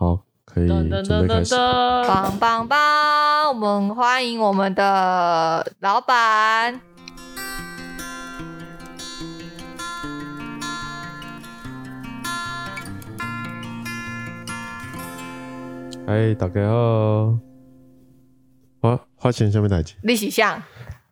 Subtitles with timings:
[0.00, 0.88] 好，可以准
[1.26, 1.56] 备开始。
[1.56, 3.48] 棒棒棒！
[3.48, 6.80] 我们欢迎我们的老板。
[16.06, 16.76] 哎，大家好，
[18.82, 19.96] 我发现什么代志？
[20.02, 20.62] 立喜相，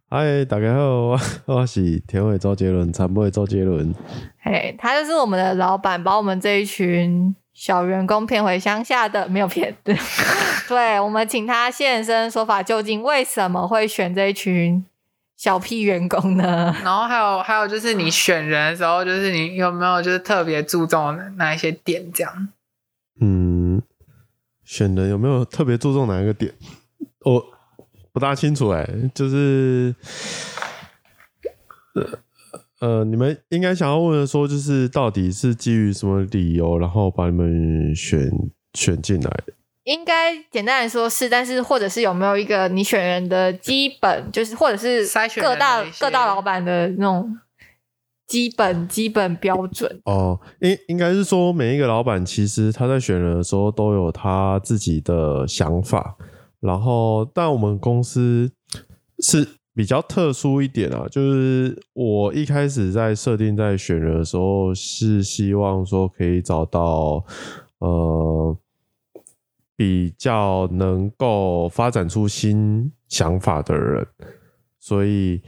[0.08, 3.92] 嗨，大家好，我 我是田尾周杰伦，参会周杰伦。
[4.38, 9.96] 嘿，他就是我们的老板，把我们这一群小员工骗回乡下的，没有骗的。
[10.68, 14.84] 对，我们请他现身说法，究竟为什么会选这一群
[15.36, 16.76] 小屁员工呢？
[16.84, 22.48] 然后还有还有就是你选人的时候，就是你有没有就是特别注重的哪一些点这样？
[23.22, 23.80] 嗯，
[24.62, 26.52] 选人有没有特别注重哪一个点？
[27.20, 27.42] 我
[28.12, 29.94] 不大清楚哎、就是
[31.94, 32.18] 呃
[32.80, 38.30] 呃，你们应该想要问的说，就是到底是基于什么理由，然后把你们选
[38.74, 39.52] 选进来的？
[39.84, 47.38] 应该简单来说是，但是或者是有没有一个你选人的基本，就是或者是筛选各大各大老板的那种
[48.26, 50.00] 基本基本标准。
[50.04, 56.16] 哦，应应该是说每一个老板其实他在选人的时候都有他自己的想法，
[56.58, 58.50] 然后但我们公司
[59.20, 67.22] 是比较特殊一点啊，就是我一开始在设定在选人的时候是希望说可以找到
[67.80, 68.56] 呃
[69.76, 74.06] 比较能够发展出新想法的人，
[74.80, 75.42] 所以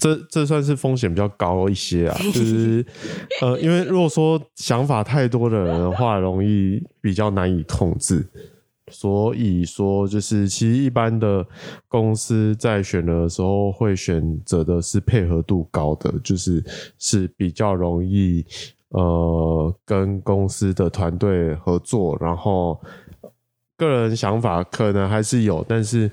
[0.00, 2.82] 这这算是风险比较高一些啊，就是
[3.42, 8.26] 呃，因为如果说想法太多的人的话，容易比较难以控制。
[8.90, 11.46] 所以说，就是其实一般的
[11.88, 16.64] 公司在选的时候，会选择的是配合度高的，就是
[16.98, 18.44] 是比较容易
[18.90, 22.80] 呃跟公司的团队合作，然后
[23.76, 26.10] 个人想法可能还是有，但是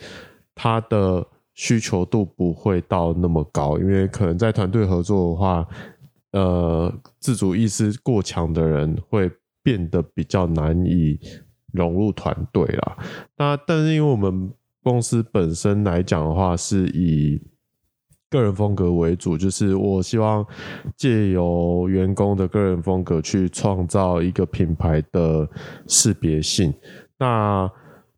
[0.53, 5.67] 他的需求度不会到那么高，因为可能在团队合作的话，
[6.31, 9.31] 呃，自主意识过强的人会
[9.63, 11.17] 变得比较难以
[11.75, 12.97] 融入团队啦。
[13.37, 17.41] 那但是因为我们公司本身来讲的话，是以
[18.29, 20.45] 个人风格为主，就是我希望
[20.97, 25.49] 借由员工的个人风格去创造一个品牌的
[25.87, 26.73] 识别性。
[27.17, 27.69] 那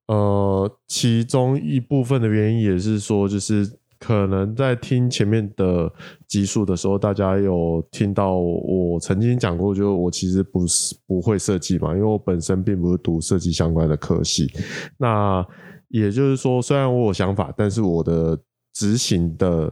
[0.07, 5.91] 呃，其中一部分的原因也是说，就是可能在听前面的
[6.27, 14.51] 集数的时候，大家有听到我曾经讲过，就是我其实不是不会设计嘛，因为我本身并不是读设计相关的科系。
[14.97, 15.45] 那
[15.89, 18.37] 也就是说，虽然我有想法，但是我的
[18.73, 19.71] 执行的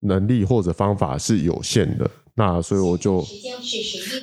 [0.00, 2.10] 能力或者方法是有限的。
[2.38, 3.24] 那所以我就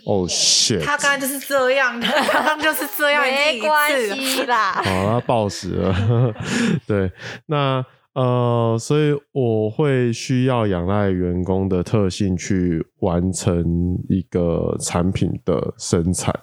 [0.06, 6.32] 哦 shit，他刚刚就是这样，他刚刚就是这样，没关系啦，好，他暴死了。
[6.86, 7.12] 对，
[7.48, 16.34] 那呃，所以我会需要仰赖员工的特性去完成一个产品的生产。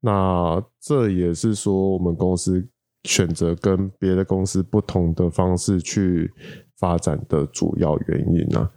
[0.00, 2.68] 那这也是说我们公司
[3.04, 6.30] 选择跟别的公司不同的方式去
[6.78, 8.70] 发展的主要原因啊。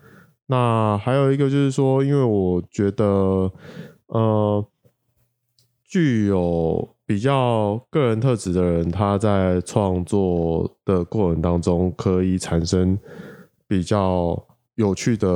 [0.46, 3.52] 那还有一个就是说，因为我觉得，
[4.06, 4.66] 呃，
[5.84, 13.00] 具有比较个人特质的人，他在创作的过程当中，可以产生
[13.66, 14.38] 比较
[14.76, 15.28] 有趣的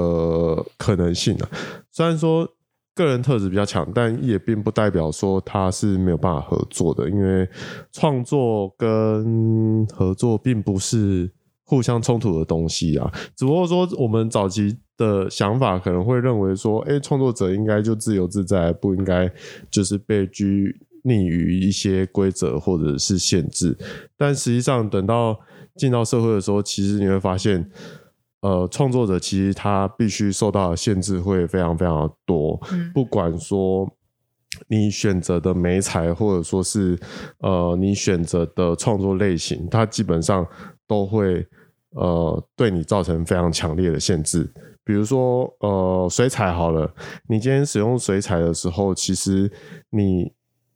[0.77, 1.49] 可能性啊。
[1.89, 2.45] 虽然说
[2.93, 7.47] 个人特质比较强，但也并不代表说他是没有办法合作的，因为
[7.93, 11.31] 创作跟合作并不是
[11.63, 13.09] 互相冲突的东西啊。
[13.33, 19.31] 只不过说我们早期的想法可能会认为说，哎，创作者应该就自由自在，不应该
[19.69, 23.77] 就是被拘泥于一些规则或者是限制。
[24.17, 25.39] 但实际上，等到
[25.75, 27.69] 进到社会的时候，其实你会发现，
[28.41, 33.89] 呃，创作者其实他必须受到的限制会非常非常的多，嗯不管说。
[34.67, 36.99] 你选择的媒材，或者说是
[37.39, 40.45] 呃，你选择的创作类型，它基本上
[40.85, 41.43] 都会
[41.91, 44.51] 呃对你造成非常强烈的限制。
[44.83, 46.93] 比如说呃，水彩好了，
[47.29, 49.49] 你今天使用水彩的时候，其实
[49.89, 50.31] 你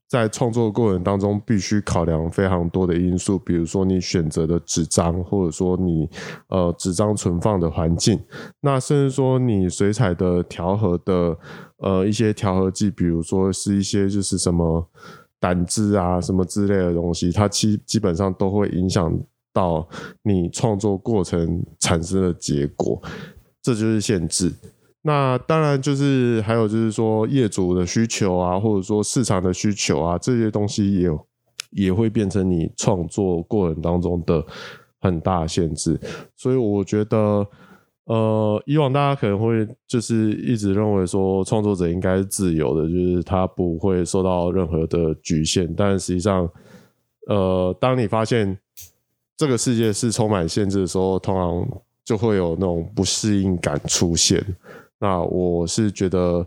[0.07, 6.07] 在创作过程当中必须考量非常多的因素，比如说你选择的纸张，或者说你
[6.49, 8.19] 呃纸张存放的环境，
[8.61, 11.37] 那甚至说你水彩的调和的
[11.77, 14.87] 呃一些调和剂，比如说是一些就是什么
[15.39, 19.19] 胆汁啊什么之类的东西，它基基本上都会影响
[19.51, 19.87] 到
[20.21, 23.01] 你创作过程产生的结果，
[23.61, 24.53] 这就是限制。
[25.07, 31.27] 那当然就是还有就是说业主的需求啊，或者说市场的需求啊，这些东西也有
[31.69, 34.43] 也会变成你创作过程当中的
[34.99, 35.99] 很大限制。
[36.35, 37.47] 所以我觉得，
[38.05, 45.71] 呃，以往大家可能会就是一直认为说创作者应该是自由的，就是他不会受到任何的局限。
[45.75, 46.49] 但实际上，
[47.27, 48.57] 呃，当你发现
[49.37, 54.43] 这个世界是充满限制的时候，通常就会有那种不适应感出现。
[54.99, 56.45] 那我是觉得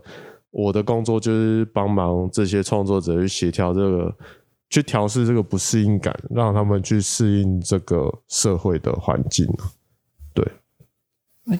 [0.51, 4.15] 我的工作就是帮忙这些创作者去协调这个，
[4.69, 9.47] 去调试这个不适应感，让他们去适应这个社会的环境。
[10.33, 10.45] 对，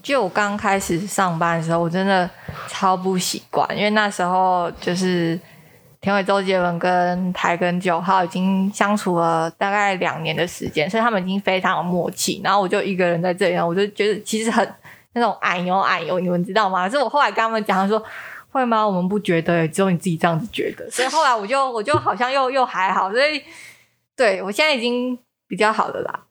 [0.01, 2.30] 就我刚开始上班的时候，我真的
[2.68, 5.39] 超不习惯，因为那时候就是
[6.01, 12.42] 田伟周杰伦跟台根九号已经相处了大概两年的时间，所以他们已经非常有默契。
[12.44, 14.68] 然后我就一个人在这里，我就觉得其实很
[15.13, 16.88] 那种矮油矮油，你们知道吗？
[16.88, 18.03] 可是我后来跟他们讲，他说
[18.51, 18.85] 会吗？
[18.85, 20.89] 我们不觉得，只有你自己这样子觉得。
[20.89, 23.44] 所以后来我就我就好像又又还好，所以
[24.15, 25.17] 对我现在已经
[25.47, 26.25] 比较好的啦。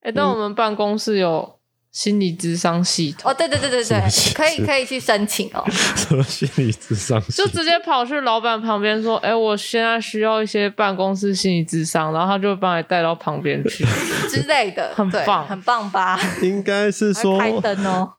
[0.00, 1.53] 哎、但我们办公室有
[1.94, 4.00] 心理智商系统，哦，对对对对对，
[4.34, 5.64] 可以可以去申请哦。
[5.70, 13.84] 什么心理智商系就直接跑去老板旁边说：“哎、我现在需要一些办公室心理智商。”然后他就会帮你带到旁边去。
[14.28, 16.18] 之类的， 很棒很棒吧？
[16.42, 18.12] 应该是说还开灯哦，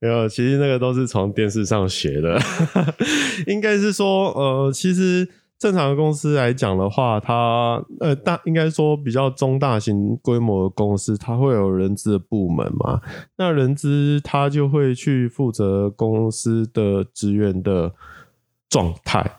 [0.00, 2.36] 没有，其实那个都是从电视上学的。
[3.46, 13.00] 应该是说，呃，其实正常的公司来讲的话，它呃大应该说比较中大型规模的公司，它会有人资的部门嘛。
[13.36, 17.92] 那人资他就会去负责公司的职员的
[18.68, 19.38] 状态。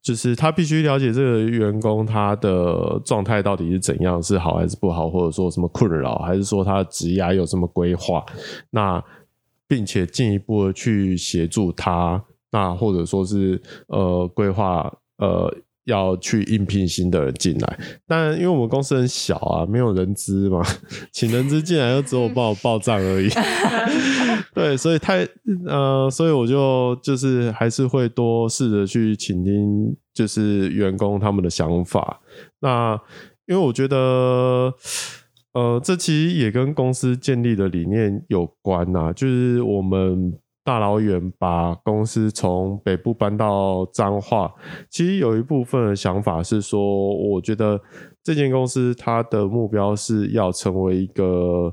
[0.00, 8.24] 就是他必须了解这个员工他的状态到底是怎样，是好还是不好，或者说什么困扰，还是说他的职涯有什么规划，
[8.70, 9.04] 那
[9.66, 15.54] 并且进一步的去协助他，那或者说是呃规划呃
[15.84, 17.78] 要去应聘新的人进来。
[18.06, 20.62] 但因为我们公司很小啊，没有人资嘛，
[21.12, 23.28] 请人资进来就只有帮我报账而已。
[24.54, 25.26] 对，所以太
[25.66, 32.20] 呃，所以我就就是还是会多试着去倾听，就是员工他们的想法。
[32.60, 33.00] 那
[33.46, 34.74] 因为我觉得，
[35.54, 40.34] 呃，这其实也跟公司建立的理念有关呐、就是我们
[40.68, 44.52] 大老远把公司从北部搬到彰化，
[44.90, 47.80] 其实有一部分的想法是说，我觉得
[48.22, 51.72] 这间公司它的目标是要成为一个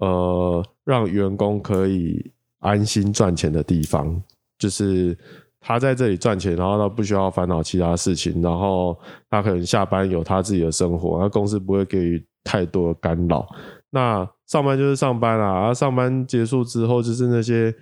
[0.00, 4.22] 呃，让员工可以安心赚钱的地方，
[4.58, 5.16] 就是
[5.58, 8.94] 他在这里赚钱，然后他不需要烦恼其他事情，然后
[9.30, 13.46] 他可能下班有他自己的生活，那公司不会给予太多的干扰。
[13.90, 17.74] 那上班就是上班啦，啊，上班结束之后就是那些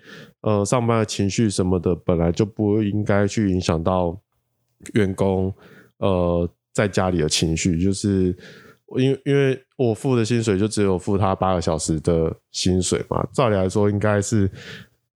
[0.47, 4.17] 呃上班的情绪什么的，本来就不应该去影响到
[4.95, 5.53] 员工
[5.99, 8.27] 呃在家里的情绪，就是
[8.97, 14.49] 因为因为我付的薪水就只有付他八个小时的薪水嘛，照理来说应该是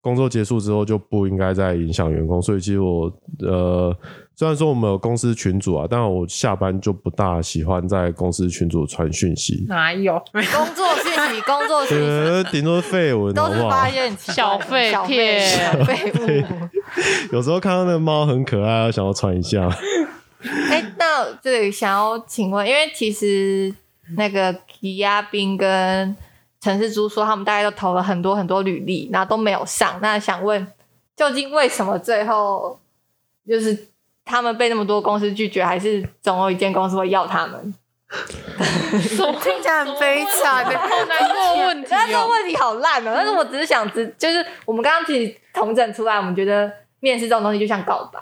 [0.01, 3.95] 工作结束之后就不应该再影响员工，所以其实我呃
[4.35, 10.15] 虽然说我们有公司群组啊，但我下班就不大喜欢在公司群组传讯息，哪有？
[10.33, 10.43] 工
[10.75, 12.05] 作讯息， 工作讯息。
[12.05, 13.89] 对，顶多是废文好好都是发？
[13.89, 17.35] 一些很奇怪的小废小片小废物。
[17.37, 19.69] 有时候看到那个猫很可爱，想要传一下。
[20.71, 23.75] 哎，那这里想要请问，因为其实
[24.17, 26.17] 那个吉亚斌跟
[26.61, 29.99] 陈世珠说，他们大概都投了很多很多履历，然后都没有上。
[30.03, 30.67] 那想问，
[31.17, 32.79] 究竟为什么最后
[33.47, 33.89] 就是
[34.25, 37.75] 他们被那么多公司拒绝，还是总有一间公司会要他们？
[39.41, 40.77] 听起来很悲惨的。
[40.77, 41.89] 好难过问题哦。
[41.91, 48.21] 但这个问题好烂哦、但是我只是想知，就是我们刚刚自己统整出来，我们觉得面试这种东西就像告白，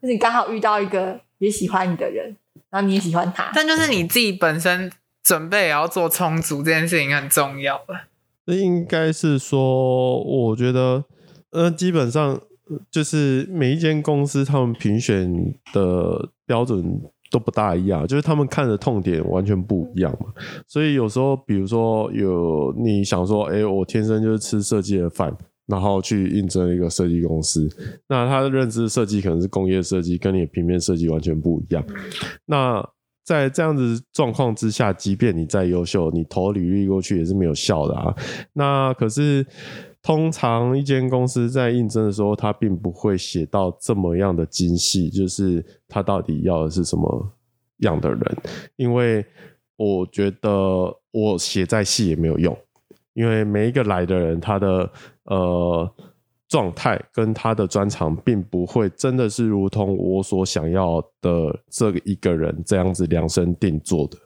[0.00, 2.36] 就是你刚好遇到一个也喜欢你的人，
[2.70, 4.90] 然后你也喜欢他，但就是你自己本身
[5.26, 7.94] 准备也要做充足，这件事情很重要的。
[8.44, 11.04] 那应该是说，我觉得，
[11.50, 12.40] 呃，基本上
[12.90, 20.32] 就是每一间公司他们评选的标准都不大一样，就是他们看的痛点完全不一样嘛。
[20.68, 25.36] 所以有时候，比如说有你想说，哎、我天生就是吃设计的饭。
[25.68, 27.68] 然后去应征一个设计公司，
[28.08, 31.84] 那他的认知设计可能是工业设计，跟你的平面设计完全不一样。
[32.44, 32.88] 那
[33.26, 38.14] 在这样子状况之下，即便你再优秀，你投履历过去也是没有效的啊。
[38.52, 39.44] 那可是
[40.00, 47.32] 通常一间公司在应征的时候，他并不会写到这么样的精细，就是他到底要的是什么
[47.78, 48.36] 样的人，
[48.76, 49.26] 因为
[49.76, 50.48] 我觉得
[51.10, 52.56] 我写再细也没有用，
[53.14, 54.88] 因为每一个来的人，他的
[55.24, 55.92] 呃
[56.48, 64.16] 状态跟他的专长，并不会真的是如同我所想要的这一个人这样子量身定做的，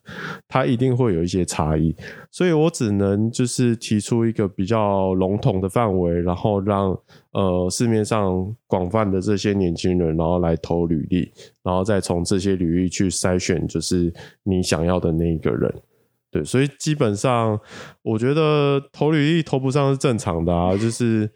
[0.47, 1.97] 他一定会有一些差异，
[2.31, 6.91] 所以我只能就是提出一个比较笼统的范围，然后让
[7.33, 14.13] 呃市面上广泛的这些年轻人，然后来投履历，然后再从这些履历去筛选，就是
[14.43, 15.73] 你想要的那一个人。
[16.33, 17.59] 对，所以基本上
[18.03, 21.29] 我觉得投履历投不上是正常的啊，就是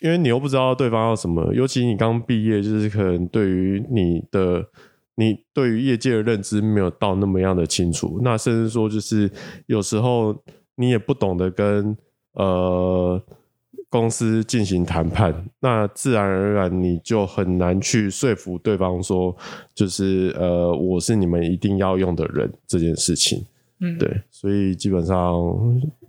[0.00, 4.66] 因为你又不知道对方要什么，尤其你刚毕业，就是可能对于你的
[5.16, 9.30] 你对于业界的认知没有到那么样的清楚，那甚至说就是
[9.66, 10.34] 有时候
[10.76, 11.96] 你也不懂得跟
[12.32, 13.22] 呃
[13.90, 19.36] 公司进行谈判，那自然而然你就很难去说服对方说，
[19.74, 23.44] 就是呃我是你们一定要用的人这件事情。
[23.80, 25.16] 嗯，对，所以基本上，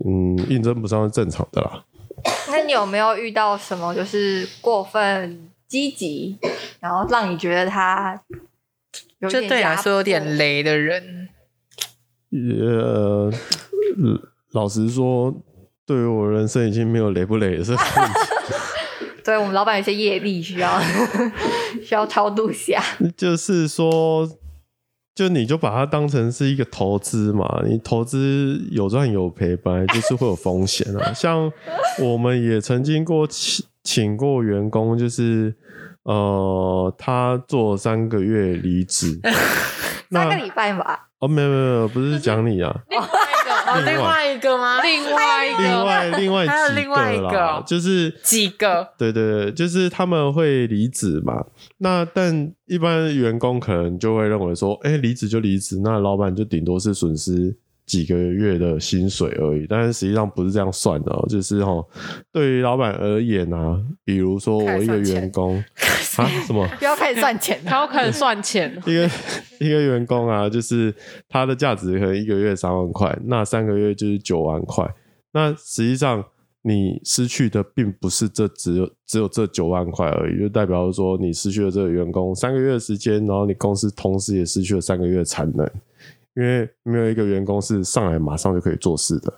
[0.05, 1.83] 嗯，应征不上是正常的啦。
[2.49, 6.37] 那你有没有遇到什么就是过分积极，
[6.79, 8.19] 然后让你觉得他
[9.19, 11.29] 有就对你来说有点雷的人，
[12.31, 13.31] 呃，
[14.51, 15.33] 老实说，
[15.85, 17.85] 对于我人生已经没有雷不雷的事情。
[19.23, 20.79] 对我们老板有些业力需要
[21.83, 22.79] 需要超度下。
[23.17, 24.29] 就是说，
[25.15, 31.11] 就你就把它当成是一个投资嘛，你投资有赚有赔，本来就是会有风险啊。
[31.15, 31.49] 像
[31.99, 35.55] 我们也曾经过请请过员工，就是
[36.03, 39.17] 呃，他做三个月离职，
[40.11, 42.75] 三个礼拜吧，哦，没有没有没有，不是讲你啊，
[43.67, 44.81] 哦，另外一个吗？
[44.81, 48.87] 另外一另个，外另外还有另外一个就是几个？
[48.97, 51.43] 对对对，就是他们会离职嘛。
[51.79, 59.65] 那但一般员工可能就会认为说，哎，离职就离职，那老板就顶多是损失几个月的薪水而已。
[59.67, 61.85] 但是实际上不是这样算的、哦，就是哈、哦，
[62.31, 65.57] 对于老板而言啊，比如说我一个员工
[66.17, 66.67] 啊，什么？
[66.79, 67.59] 不要开始算钱。
[67.65, 68.71] 他要开始算钱。
[68.85, 69.09] 一个
[69.59, 70.93] 一个员工啊，就是
[71.27, 74.89] 他的价值可能一个月三万块，那三个月就是九万块。
[75.31, 76.23] 那实际上
[76.61, 85.69] 你失去的并不是这只有只有这九万块而已，就代表说你失去了这个员工三个月的时间，然后你公司同时也失去了三个月的产能，
[86.35, 89.31] 因为没有一个员工是上来马上就可以做事的，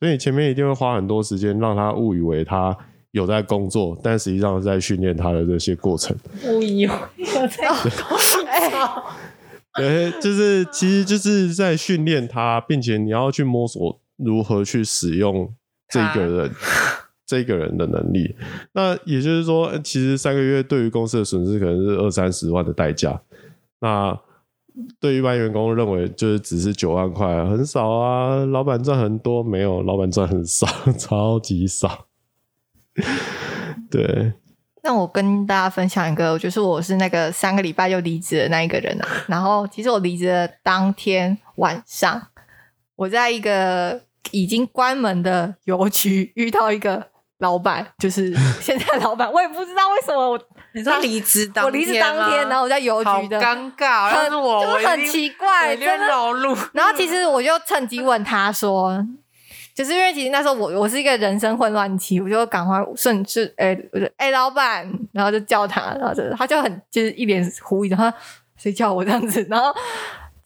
[0.00, 2.76] 所以你前面一定会花很多时间让他误以为他
[3.10, 6.16] 有在工作，但实际上是在训练他的这些过程。
[6.44, 6.90] 哦哟，
[9.76, 15.52] 对，就是其实就是在训练他，并且你要去摸索如何去使用
[15.88, 16.50] 这个人
[17.26, 18.36] 这个人的能力。
[18.72, 23.20] 那也就是说，呃其实三个月对于公司的损失可能是二三十万的代价。
[23.80, 24.16] 那
[24.98, 28.44] 对一般员工认为就是只是九万块，很少啊。
[28.46, 30.66] 老板赚很多，没有，老板赚很少，
[30.98, 32.06] 超级少。
[33.90, 34.32] 对，
[34.82, 39.08] 那我跟大家分享一个，就是我是那个三个礼拜就离职的那一个人啊。
[39.28, 42.20] 然后其实我离职的当天晚上，
[42.96, 44.02] 我在一个
[44.32, 47.06] 已经关门的邮局遇到一个
[47.38, 50.38] 老板，就是现在老板，我也不知道为什么我
[50.74, 56.06] 你说离职当我离职当天，然后我在邮局的尴尬，要很是我，就很奇怪，真的。
[56.72, 59.02] 然后其实我就趁机问他说，
[59.74, 68.14] 就是因为其实那时候我我是一个人生混乱期，我就赶快顺势哎我就哎老板，然后就叫他，然后就他就很就是一脸狐疑，然后
[68.56, 69.72] 谁叫我这样子，然后。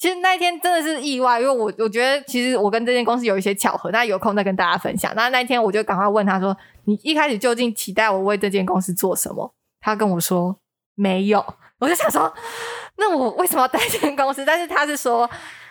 [0.01, 5.13] 其实那一天真的是意外，因为我我觉得其实我跟这间公司有一些巧合，那有空再跟大家分享。
[5.17, 6.57] 那那一天我就赶快问他说
[6.87, 10.59] ：“你一开始究竟期待我为这间公司做什么？”他跟我说
[10.95, 11.45] 没有，
[11.79, 12.33] 我就想说，
[12.97, 14.45] 那我为什么要待在公司？
[14.45, 15.29] 但是他是说，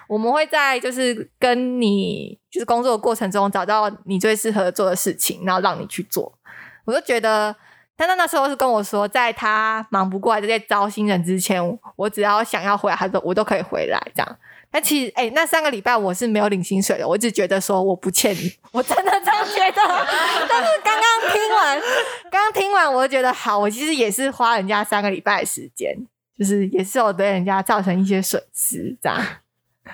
[0.08, 6.38] 我们会在就是跟你就是工作的过程中找到你最适合做的事情，然后让你去做。
[6.86, 7.54] 我就觉得，
[7.98, 11.62] 但他那时候是跟我说，在他忙不过来在招新人之前，
[11.98, 14.38] 我只要想要回来，他都我都可以回来这样。
[14.70, 20.06] 但其实，哎、那三个礼拜我是没有领薪水的，我只觉得说我不欠你，我真的这样觉得。
[20.48, 21.82] 但是刚刚听完，
[22.30, 25.96] 刚刚听完，我就觉得好，我其实也是花人家三个礼拜的时间，
[26.38, 29.20] 就是也是有对人家造成一些损失，这样。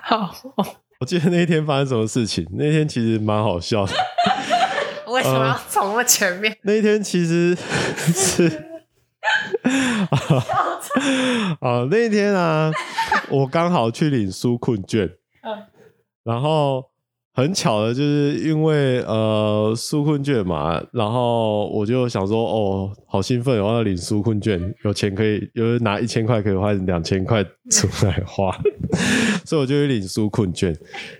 [0.01, 0.35] 好，
[0.99, 3.93] 我记得那一天发生什么事情，那天其实蛮好笑的。
[5.07, 6.57] 为什么要从那前面？
[6.63, 7.55] 那一天其实
[7.95, 8.72] 是
[11.59, 12.71] 啊，那一天啊，
[13.29, 15.09] 我刚好去领纾困券，
[16.23, 16.83] 然后
[17.33, 28.55] 很巧的就是因为呃纾困券嘛，然后我就想说哦，好兴奋，我要领纾困券，有钱可以有拿一千块可以换两千块出来花，
[29.45, 30.75] 所以我就去领纾困券，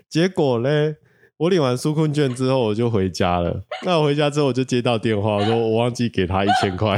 [0.08, 0.94] 结果呢？
[1.36, 3.64] 我领完纾困券之后，我就回家了。
[3.84, 6.96] 那我回家之后，我就接到电话，我说我忘记给他一千块，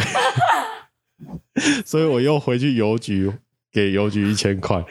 [1.84, 3.32] 所以我又回去邮局
[3.72, 4.82] 给邮局一千块。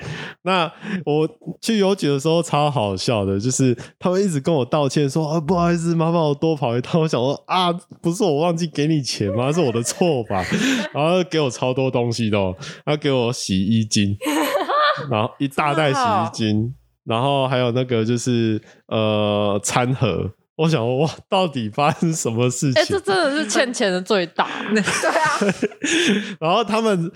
[0.44, 0.72] 那
[1.06, 1.28] 我
[1.62, 7.02] 去邮局的时候超好笑的，就是他们一直跟我道歉说啊，不好意思，麻烦我多跑一趟。
[7.02, 9.52] 我想说啊，不是我忘记给你钱吗？
[9.52, 10.44] 是我的错吧？
[10.94, 12.56] 然后给我超多东西的、哦，
[12.86, 14.16] 他给我洗衣精，
[15.10, 16.74] 然后一大袋洗衣精，
[17.06, 20.32] 然后还有那个就是呃餐盒。
[20.58, 22.82] 我想说哇，到底发生什么事情？
[22.82, 24.48] 哎、这真的是欠钱的最大。
[24.72, 25.38] 对啊，
[26.40, 27.12] 然后他们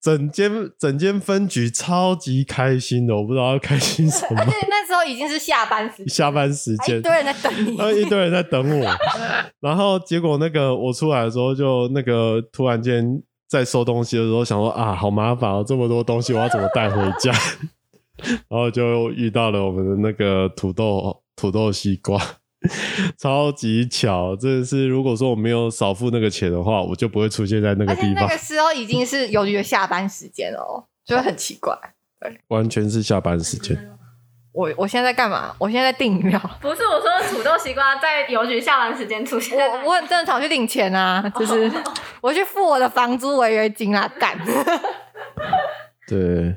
[0.00, 4.46] 整间整间分局超级开心的，我不知道要开心什么而。
[4.46, 7.76] 且那时候已经是下班时间，下班时间一，堆人在等你。
[7.76, 8.90] 然后一堆人在等我，
[9.60, 13.04] 然后结果那个我出来的时候，就那个突然间
[13.48, 17.32] 在收东西的时候，想说啊，好麻烦哦，这么多东西我要怎么带回家？
[18.48, 22.20] 然后就遇到了我们的那个土豆土豆西瓜，
[23.18, 31.78] 超级巧，真的是如果说我没有少付那个钱的话，我就不会出现在那个地方那个，时候已经是邮局的下班时间了哦，就会很奇怪。
[32.20, 33.90] 对完全是下班时间。
[34.52, 35.54] 我我现在在干嘛？
[35.58, 36.40] 我现在在订饮料。
[36.60, 41.70] 不是我说土豆西瓜在邮局下班时间出现我我很正常去领钱啊，就是
[42.20, 44.38] 我去付我的房租违约金啊，干。
[46.06, 46.56] 对，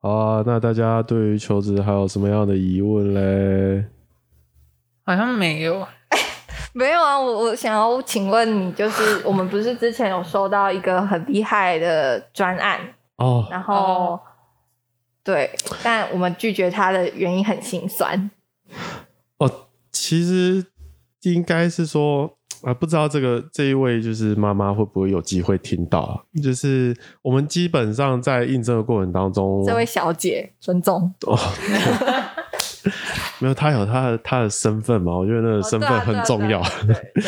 [0.00, 3.86] 好啊，那大家对于求职还有什么样的疑问嘞？
[5.04, 5.86] 好像没有。
[6.74, 12.80] 没有啊，我我想要请问你，就是我们不是之前有收到一个很厉害的专案，
[13.16, 14.20] 哦，然后、哦
[15.22, 15.50] 对，
[15.82, 18.30] 但我们拒绝他的原因很心酸。
[19.36, 20.64] 哦，其实
[21.22, 26.22] 应该是说啊，不知道这个这一位就是妈妈会不会有机会听到啊？
[26.42, 31.12] 就是我们基本上在应征的过程当中，这位小姐，尊重。
[31.26, 31.38] 哦，
[33.42, 36.62] 没有他有他的他的身份嘛，我觉得那个身份很重要。
[36.86, 37.24] 对对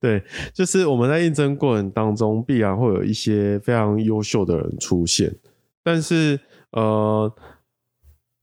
[0.18, 0.24] 对，
[0.54, 5.30] 就是我们在应征过程当中，必然会有一些非常优秀的人出现，
[5.84, 6.40] 但是
[6.70, 7.30] 呃，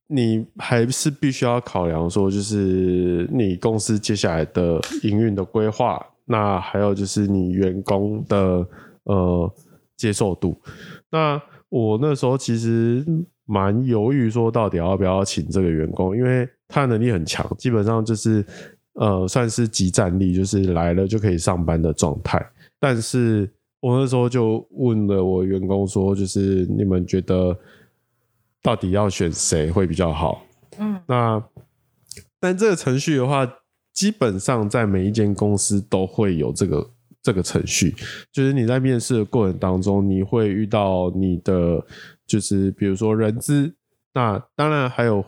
[0.05, 8.63] 你还是必须要考量说，就是你公司接下来的营运的规划， 那还有就是你员工的
[9.05, 9.51] 呃
[9.95, 10.61] 接受度。
[11.09, 13.03] 那我那时候其实
[13.45, 18.45] 蛮犹豫，说到底要不要请这个员工，因为他的能力很强，基本上就是
[18.93, 22.45] 呃算是集战力，就是来了就可以上班的状态。
[22.79, 23.49] 但是
[23.79, 27.57] 我那时候就问了我员工说，就是你们觉得
[28.61, 30.43] 到底要选谁会比较好？
[30.79, 31.43] 嗯，那
[32.39, 33.47] 但这个程序的话，
[33.93, 36.89] 基本上在每一间公司都会有这个
[37.23, 37.95] 这个程序，
[38.31, 41.83] 就是你在面试的过程当中，你会遇到你的
[42.27, 43.73] 就是比如说人资，
[44.13, 45.23] 那当然还有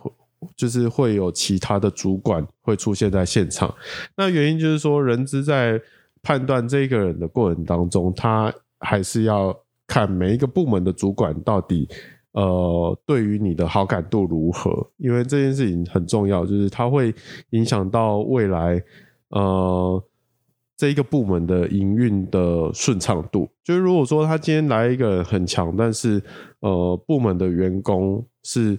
[0.56, 3.74] 就是会有其他的主管会出现在现场。
[4.16, 5.80] 那原因就是说，人资在
[6.22, 9.54] 判断这个人的过程当中，他还是要
[9.86, 11.88] 看每一个部门的主管到底
[12.32, 17.14] 呃对于你的好感度如何，因为这件事情很重要，就是它会
[17.50, 18.82] 影响到未来
[19.30, 20.02] 呃
[20.76, 23.48] 这一个部门的营运的顺畅度。
[23.64, 26.22] 就是如果说他今天来一个很强，但是
[26.60, 28.78] 呃部门的员工是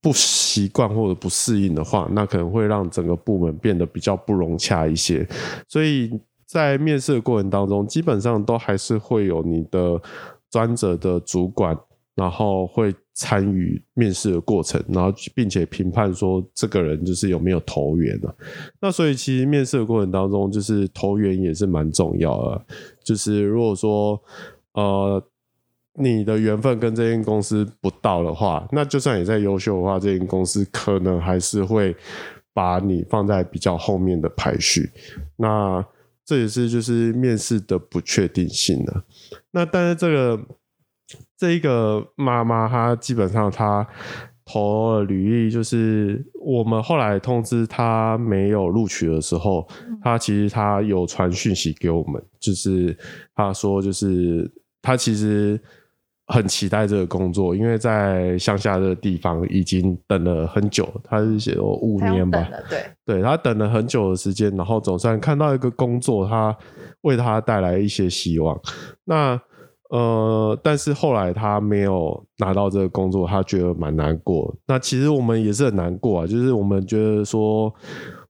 [0.00, 5.26] 不习惯或者不适应的话，那可能会让整个部门变得比较不融洽一些。
[5.66, 6.10] 所以
[6.46, 10.00] 在面试的过程当中，基本上都还是会有你的
[10.50, 11.76] 专责的主管，
[12.14, 18.32] 然后会参与面试的过程，然后并且评判说这个人就是有没有投缘的、
[18.80, 22.64] 那所以其实面试的过程当中，就是投缘也是蛮重要的。
[23.04, 24.20] 就是如果说
[24.74, 25.22] 呃
[25.98, 31.96] 你的缘分跟这间公司不到的话，那就算你再优秀的话，这间公司可能还是会
[32.54, 34.88] 把你放在比较后面的排序。
[35.36, 35.84] 那
[36.24, 39.02] 这也是就是面试的不确定性呢。
[39.50, 40.40] 那但是这个
[41.36, 43.86] 这一个妈妈，她基本上她
[44.44, 49.68] 投了履历，就是我们后来通知她没有录取的时候，
[50.00, 52.96] 她其实她有传讯息给我们，就是
[53.34, 54.48] 她说就是
[54.80, 55.60] 她其实。
[56.28, 66.54] 很期待这个工作，因为在乡下这个地方已经等了很久，他是写了五年吧，对，对他等了很久的时间，然后总算看到一个工作，他
[67.00, 68.60] 为他带来一些希望。
[69.04, 69.40] 那
[69.88, 74.54] 呃，但是后来他没有拿到这个工作，他觉得蛮难过。
[74.66, 77.74] 那其实我们也是很难过啊，就是我们觉得说，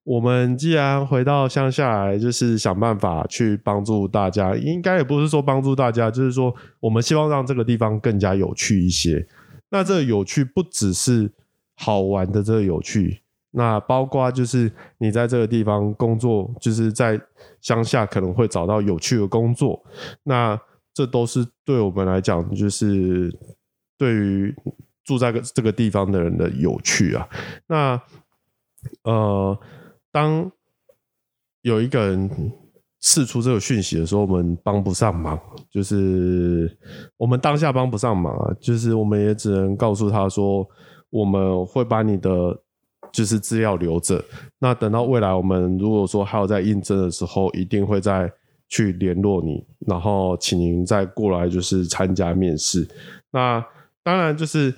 [0.09, 9.29] 我们既然回到乡下来，就是想办法去帮助大家，应该也不是说帮助大家，就是说我们希望让这个地方更加有趣一些。
[9.69, 11.31] 那这个有趣不只是
[11.75, 17.21] 好玩的这个有趣，那包括就是你在这个地方工作，就是在
[17.61, 19.85] 乡下可能会找到有趣的工作，
[20.23, 20.59] 那
[20.95, 23.31] 这都是对我们来讲，就是
[23.99, 24.55] 对于
[25.05, 27.29] 住在个这个地方的人的有趣啊。
[27.67, 28.01] 那
[29.03, 29.59] 呃，
[30.19, 30.51] 当
[31.63, 32.29] 有一个人
[33.01, 35.39] 释出这个讯息的时候，我们帮不上忙，
[35.71, 36.77] 就是
[37.17, 40.67] 我们当下帮不上忙啊，就是我们也只能告诉他说，
[41.11, 42.31] 我们会把你的
[43.13, 44.21] 就是资料留着，
[44.59, 48.29] 那等到未来我们如果说还有在应征的时候，一定会再
[48.69, 52.89] 去联络你，然后请您再过来就是参加面试。
[53.31, 53.65] 那
[54.03, 54.75] 当然就是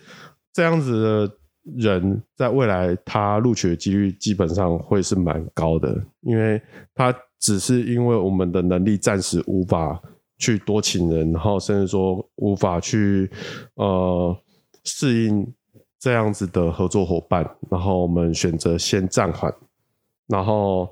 [0.52, 1.34] 这样子的
[1.76, 6.60] 人，在未来他录取的几率基本上会是蛮高的，因为
[6.94, 10.00] 他只是因为我们的能力暂时无法
[10.38, 13.30] 去多请人，然后甚至说无法去
[13.74, 14.36] 呃
[14.84, 15.46] 适应
[15.98, 19.54] 这样子的合作伙伴，然后我们选择先暂缓，
[20.28, 20.88] 然后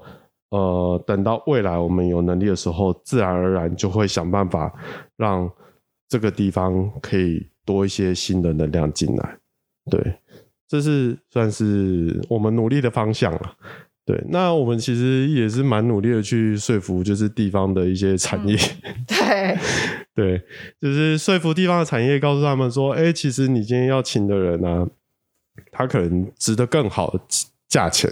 [0.50, 4.72] 呃等到未来我们有能力的时候，自然而然就会想办法
[5.16, 5.50] 让
[6.08, 9.38] 这个地方可以多一些新的能量进来。
[9.90, 10.00] 对，
[10.68, 13.56] 这是算是我们努力的方向了。
[14.04, 18.56] 对，那我们其实也是蛮努力的去说服，就是地方的一些产业，
[19.06, 19.58] 对，
[20.16, 20.42] 对，
[20.80, 24.88] 就是说服地方的产业，告诉他们说，哎、其实你今天要请的人啊，
[25.70, 27.20] 他可能值得更好的
[27.68, 28.10] 价钱，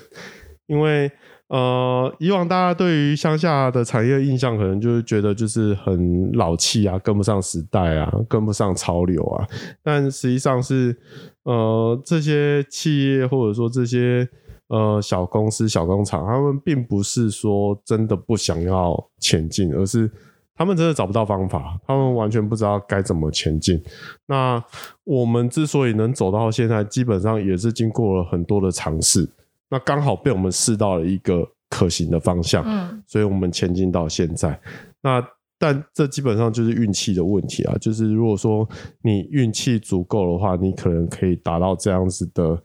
[0.66, 1.10] 因为
[1.48, 9.46] 呃，以往大家对于乡下的产业印象，可能就是觉得就是很老气啊，跟不上时代啊，跟不上潮流啊，
[9.82, 10.96] 但实际上是
[11.44, 14.28] 呃，这些企业或者说这些
[14.66, 20.10] 呃小公司、小工厂，他们并不是说真的不想要前进，而是
[20.56, 23.80] 他们真的找不到方法，他们完全不知道该怎么前进。
[24.26, 24.60] 那
[25.04, 29.28] 我们之所以能走到现在，基本上也是经过了很多的尝试，
[29.68, 34.60] 那刚好被我们试到了一个可行的方向，嗯，所以我们前进到现在。
[35.02, 35.26] 那
[35.58, 38.68] 但这基本上就是运气的问题啊，就是如果说
[39.02, 42.62] 你运气足够的话，你可能可以达到这样子的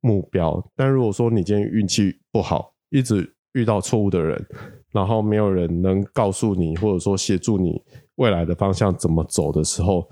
[0.00, 0.62] 目标。
[0.76, 4.46] 但如果说你今天运气不好，一直遇到错误的人，
[4.92, 7.80] 然后没有人能告诉你，或者说协助你
[8.16, 10.06] 未来的方向怎么走的时候，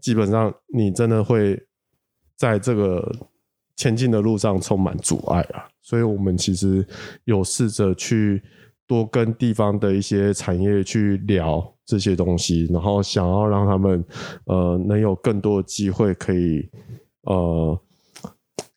[0.00, 1.62] 基本上你真的会
[2.36, 3.14] 在这个
[3.76, 5.68] 前进的路上充满阻碍啊。
[5.82, 6.84] 所以我们其实
[7.24, 8.42] 有试着去
[8.86, 14.04] 多跟地方的一些产业去聊这些东西，然后想要让他们
[14.46, 16.68] 呃能有更多的机会可以
[17.22, 17.80] 呃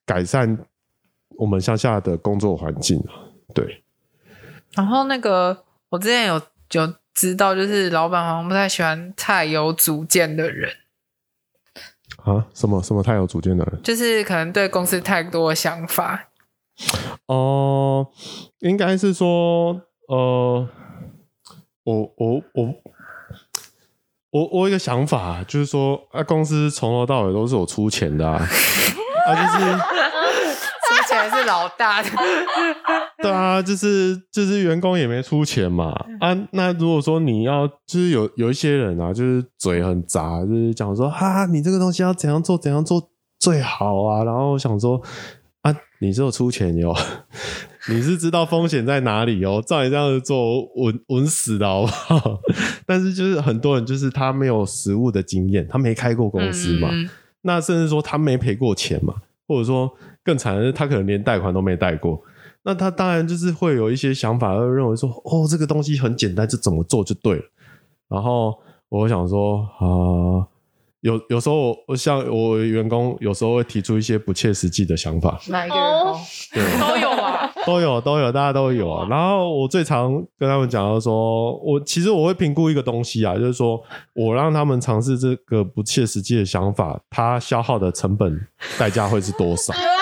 [0.05, 0.57] 改善
[1.37, 3.25] 我们乡下的工作环境啊。
[3.55, 3.83] 对，
[4.73, 6.39] 然后那个我之前有
[6.73, 10.71] 有知道，就是老板好像不太喜欢太有主见的人，
[12.29, 16.29] 啊，什么什么太有主见的人就是可能对公司太多想法。
[17.25, 18.07] 哦、
[18.59, 20.67] 应该是说呃，
[21.83, 22.73] 我我我。
[24.31, 28.37] 我我有一个想法，就是说，啊，公司从头到尾都是我出钱的啊，
[29.25, 29.65] 啊，就是
[31.09, 32.09] 出钱是老大的，
[33.23, 36.37] 对啊，就是就是员工也没出钱嘛啊。
[36.51, 44.23] 那如果说你要，就是有有一些人啊，就是嘴很杂，就是讲说哈、你这个东西要怎样做怎样做最好啊。
[44.23, 45.01] 然后想说
[45.61, 46.95] 啊，你只有出钱哟，
[47.89, 49.63] 你是知道风险在哪里哦。
[49.65, 52.39] 照你这样子做，稳稳死的好不好？
[52.85, 56.89] 但是就是很多人就是他没有实务的经验，他没开过公司嘛。
[56.91, 57.09] 嗯
[57.41, 59.13] 那甚至说他没赔过钱嘛，
[59.47, 59.89] 或者说
[60.29, 62.21] 更惨的是他可能连贷款都没贷过，
[62.61, 67.43] 那他当然就是会有一些想法，会认为说哦这个东西很简单，就怎么做就对了。
[68.07, 68.55] 然后
[68.89, 70.45] 我想说啊、
[71.01, 76.21] 有有时候我我像我员工有时候会提出一些不切实际的想法，哪一个员哦工？
[76.53, 77.51] 对，都有啊？
[77.65, 79.07] 都有都有，大家都有啊。
[79.09, 83.81] 然后我最常跟他们讲到说，我其实我会评估一个东西啊，就是说
[84.13, 88.39] 我让他们尝试这个不切实际的想法，它消耗的成本
[88.77, 89.73] 代价会是多少？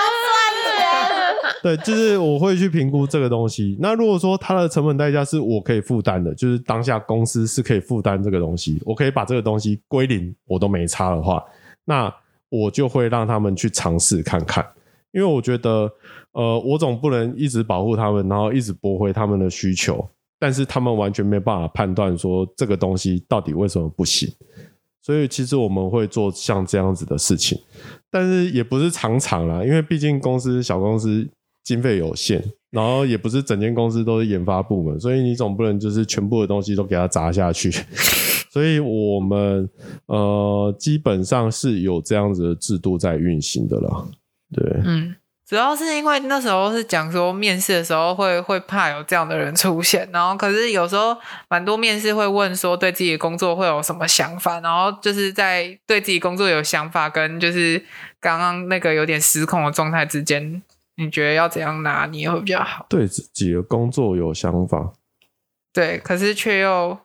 [1.63, 3.75] 对，就是我会去评估这个东西。
[3.79, 11.43] 那如果说它的成本代价是我可以负担的，就是当下公司是可以负担这个东西，我可以把这个东西归零，我都没差的话，
[11.85, 12.13] 那
[12.49, 14.65] 我就会让他们去尝试看看。
[15.11, 15.91] 因为我觉得，
[16.33, 24.31] 呃，我总不能一直保护他们，然后一直驳回他们的需求，但是他们完全没办法判断说这个东西到底为什么不行。
[25.01, 27.57] 所以其实我们会做像这样子的事情，
[28.11, 31.25] 但是也不是常常啦，因为毕竟公司小公司
[31.67, 37.69] 经费有限，然后也不是整间公司都是研发部门，所以你总不能就是全部的东西都给它砸下去。
[38.49, 39.69] 所以我们
[40.05, 44.07] 呃基本上是有这样子的制度在运行的了。
[44.55, 45.13] 对，嗯，
[45.45, 51.17] 主要是因为那时候是讲说面试的时候会会怕有这样的人出现，然后可是有时候
[51.49, 57.83] 蛮多面试会问说对自己的工作会有什么想法，然后就是在对自己工作有想法跟就是
[58.21, 60.63] 刚刚那个有点失控的状态之间，
[60.97, 62.85] 你觉得要怎样拿捏会比较好？
[62.89, 64.93] 对自己的工作有想法，
[65.71, 66.97] 对，可是却又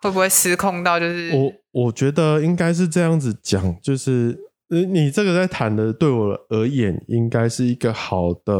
[0.00, 4.38] 会不会失控到就是我我觉得应该是这样子讲，就是
[4.70, 8.54] 呃，你这个在谈的，对我而言，应该是一个好的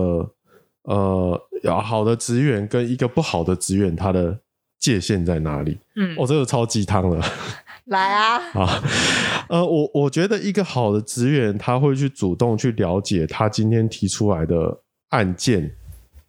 [0.83, 4.41] 呃，要好的职员跟一个不好的职员，他的
[4.79, 5.79] 界限在哪里？
[5.97, 7.25] 嗯哦，这个超鸡汤了
[7.87, 8.83] 来啊，啊！
[9.49, 15.73] 呃，我我觉得一个好的职员，他会去主动去了解他今天提出来的案件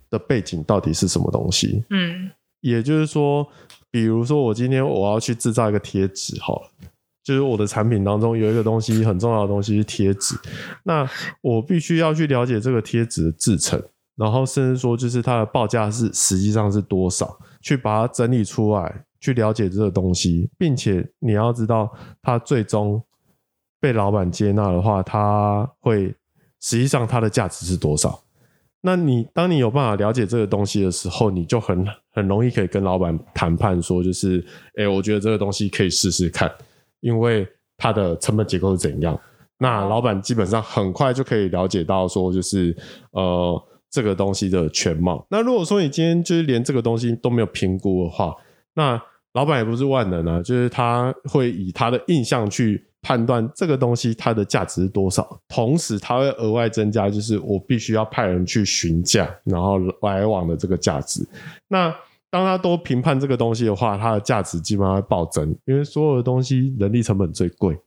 [0.09, 1.83] 的背景到底是什么东西。
[1.89, 2.29] 嗯
[2.61, 3.47] 也就是说，
[3.89, 6.69] 比如说我今天我要去制造一个贴纸，好了，
[7.23, 10.35] 就是我的产品当中有一个东西很重要的东西是贴纸，
[10.83, 11.09] 那
[11.41, 13.81] 我必须要去了解这个贴纸的制成，
[14.15, 23.03] 然后甚至说就是它的报价是实际上是多少，去把它整理出来，去了解这个东西，并且你要知道它最终
[23.77, 26.15] 被老板接纳的话，它会
[26.61, 28.17] 实际上它的价值是多少。
[28.79, 34.41] 那你当你有办法了解这个东西的时候，你就很很容易可以跟老板谈判说，就是，
[34.77, 36.49] 哎、我觉得这个东西可以试试看，
[37.01, 39.19] 因为它的成本结构是怎样。
[39.59, 42.73] 那老板基本上很快就可以了解到说，就是
[43.11, 45.25] 呃这个东西的全貌。
[45.29, 48.33] 那如果说你今天就是连这个东西都没有评估的话，
[48.75, 49.01] 那
[49.37, 61.23] 老板也不是万能啊，就是他会以他的印象去判断这个东西它的价值是多少，同时他会额外增加，就是我必须要派人去询价，然后来往的这个价值。
[61.67, 61.93] 那
[62.31, 67.77] 当他都评判这个东西的话，它的价值基本上会暴增，因为所有的东西人力成本最贵。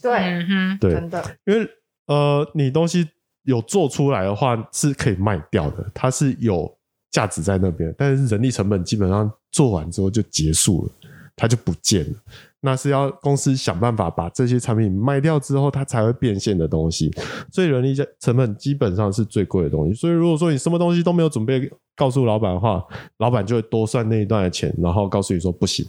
[0.00, 1.68] 对，嗯哼，对，真的，因为
[2.06, 3.08] 呃，你东西
[3.42, 6.72] 有做出来的话是可以卖掉的，它是有
[7.12, 10.92] 价值在那边，但是人力成本基本上做完之后就结束了，
[11.36, 12.16] 它就不见了。
[12.64, 17.10] 那是要公司想办法把这些产品卖掉之后，它才会变现的东西，
[17.50, 19.94] 所以人力成本基本上是最贵的东西。
[19.94, 22.82] 所以如果说你什么东西都没有准备告诉老板的话，
[23.18, 25.84] 老板就会多算那一段的钱，然后告诉你说不行。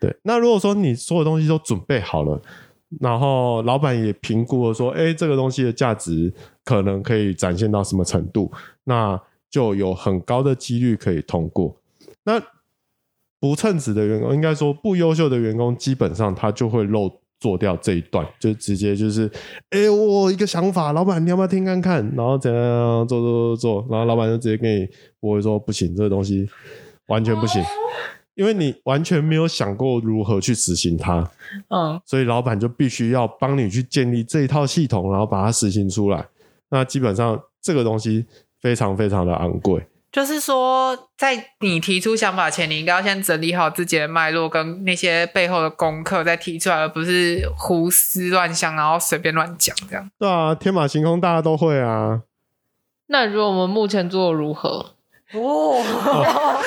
[0.00, 2.40] 对，那如果说你所有东西都准备好了，
[2.98, 6.32] 然后老板也评估了说，哎，这个东西的价值
[6.64, 8.50] 可能可以展现到什么程度，
[8.84, 11.76] 那就有很高的几率可以通过。
[12.24, 12.40] 那
[13.40, 19.30] 不称职的员工，应该说不优秀的员工，基本上他就会漏做掉这一段，就直接就是，
[19.70, 22.04] 哎，我有一个想法，老板你要不要听看看？
[22.16, 24.88] 然后怎样做做做做，然后老板就直接跟你
[25.20, 26.48] 我会说不行，这个东西
[27.06, 27.62] 完全不行。
[28.34, 31.28] 因为你完全没有想过如何去实行它，
[31.70, 36.24] 嗯所以老板就必须要帮你去建立这一套系统，然后把它实行出来。
[36.70, 38.24] 那基本上这个东西
[38.60, 39.86] 非常非常的昂贵。
[40.10, 50.10] 就是说，在你提出想法前，你应该要先整理好自己的脉络跟那些背后的功课，再提出来，而不是胡思乱想，然后随便乱讲这样。
[50.18, 52.22] 对啊，天马行空大家都会啊。
[53.08, 54.94] 那如果我们目前做的如何？
[55.34, 55.84] 哦，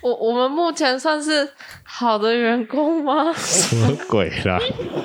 [0.00, 1.46] 我我们目前算是
[1.82, 3.30] 好的员工吗？
[3.34, 4.58] 什么鬼啦？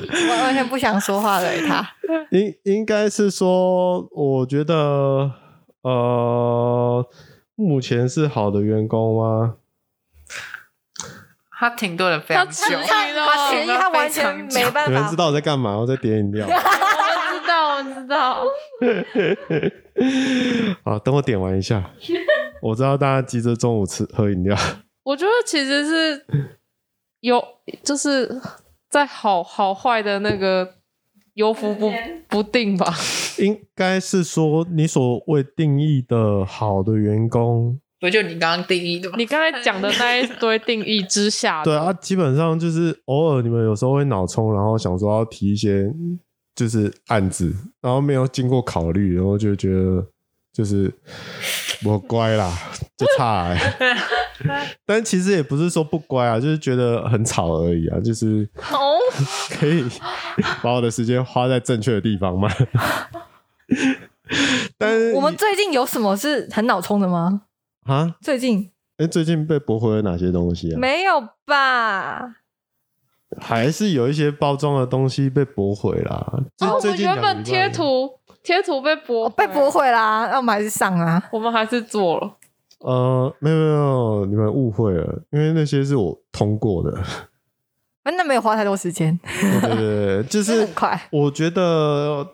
[0.09, 1.85] 我完全不想说话了，他。
[2.31, 5.29] 应应该是说，我觉得
[5.83, 7.07] 呃，
[7.55, 9.55] 目前是好的员工吗？
[11.57, 15.77] 他停顿了非常久，他他他前一他完全没办法你们知道我在干嘛？
[15.77, 16.45] 我在点饮料。
[16.51, 16.53] 我
[17.39, 18.43] 知道，我知道。
[20.83, 21.91] 好，等我点完一下。
[22.61, 24.57] 我知道大家急着中午吃喝饮料。
[25.03, 26.25] 我觉得其实是
[27.21, 27.41] 有，
[27.81, 28.41] 就是
[28.89, 30.75] 在好好坏的那个
[31.33, 31.91] 有福不
[32.27, 32.93] 不定吧。
[33.39, 39.15] 应该是说，你所谓定义的好的员工，不就你刚刚定义的吗？
[39.17, 45.91] 你刚才讲的那一堆定义之下，对啊，基本上就是偶尔你们有时候会脑冲，然后想说要提一些
[46.55, 50.05] 就是案子，然后没有经过考虑，然后就觉得
[50.53, 50.93] 就是
[51.85, 52.51] 我乖啦，
[52.97, 53.75] 就差、欸。
[54.85, 58.97] 但其实也不是说不乖啊，就是觉得很吵而已啊，就是哦，
[59.51, 59.83] 可以
[60.61, 62.49] 把我的时间花在正确的地方嘛。
[64.77, 67.43] 但是我们最近有什么是很脑冲的吗？
[67.85, 70.77] 啊，最近哎、最近被驳回了哪些东西啊？
[70.77, 72.35] 没有吧？
[73.41, 76.23] 还是有一些包装的东西被驳回啦。
[76.55, 78.11] 这哦，我们原本贴图
[78.43, 81.23] 贴图被驳我被驳，回啦，那我们还是上啊。
[81.31, 82.35] 我们还是做了。
[82.79, 87.01] 呃，没有没有，你们误会了，因为那些是我通过的。
[88.03, 91.01] 那没有花太多时间，对对对，对就是 很快。
[91.09, 92.27] 我觉得，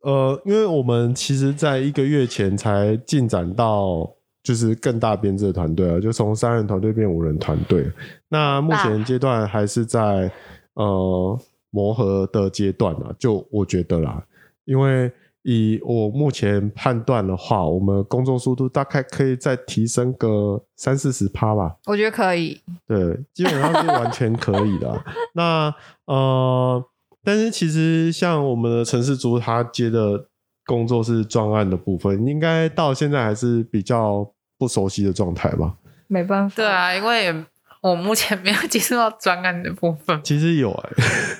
[0.00, 4.10] 呃，因为我们其实在一个月前才进展到
[4.42, 7.88] 就是更大编制的团队啊，就从三人团队变五人团队。
[8.28, 10.28] 那目前阶段还是在
[10.74, 11.38] 呃
[11.70, 14.20] 磨合的阶段啊，就我觉得啦，
[14.64, 15.12] 因为
[15.44, 21.76] 以我目前判断的话，我们工作速度大概可以再提升个三四十趴吧。
[21.84, 22.60] 我觉得可以。
[22.86, 25.04] 对，基本上是完全可以的啊。
[25.34, 25.74] 那
[26.06, 26.84] 呃，
[27.22, 30.26] 但是其实像我们的城市组，他接的
[30.64, 34.26] 工作是专案的部分，应该到现在还是比较
[34.58, 35.74] 不熟悉的状态吧。
[36.06, 37.44] 没办法，对，啊，因为
[37.82, 40.18] 我目前没有接触到专案的部分。
[40.24, 40.90] 其实有哎、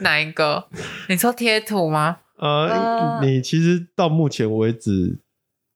[0.01, 0.67] 哪一个？
[1.09, 2.19] 你说贴图吗？
[2.44, 5.18] 呃，呃你其实到目前为止，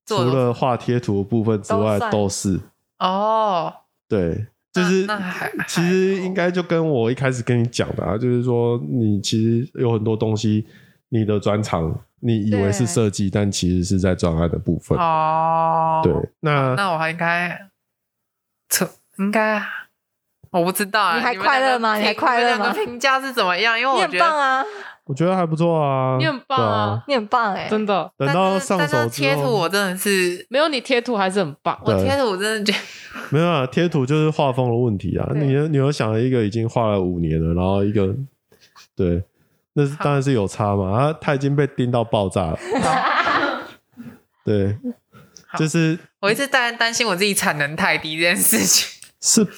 [0.06, 2.60] 除做了画贴图的部分之外，都算都是
[2.98, 3.72] 哦，
[4.08, 4.46] 对。
[4.70, 10.64] 就是那那还其实应该就跟我一开始跟你讲的啊，就是说你其实有很多东西，
[11.08, 14.96] 你的专长你以为是对设计，但其实是在专案的部分。
[14.96, 17.70] 哦，对，那那我还应该，
[18.68, 19.60] 这应该
[20.50, 21.16] 我不知道啊。
[21.16, 23.80] 你还们两个快乐吗你还快乐吗你们两个评价是怎么样？
[23.80, 24.64] 因为你很我觉得，棒啊，
[25.08, 27.02] 我觉得还不错啊，你很棒啊。
[27.08, 28.12] 你很棒哎、真的。
[28.18, 31.80] 等到上手之后，贴图我真的是，没有你贴图还是很棒。
[31.82, 32.84] 我贴图我真的觉得
[33.30, 35.26] 没有啊，贴图就是画风的问题啊。
[35.32, 35.46] 对。
[35.46, 38.14] 你你有想了一个已经画了五年了，然后一个
[38.94, 39.24] 对，
[39.72, 40.92] 那是当然是有差嘛。
[40.98, 42.58] 他他已经被盯到爆炸了，
[44.44, 44.76] 对，
[45.58, 48.86] 就是我一直担担心我自己产能太低这件事情。
[49.20, 49.50] 是不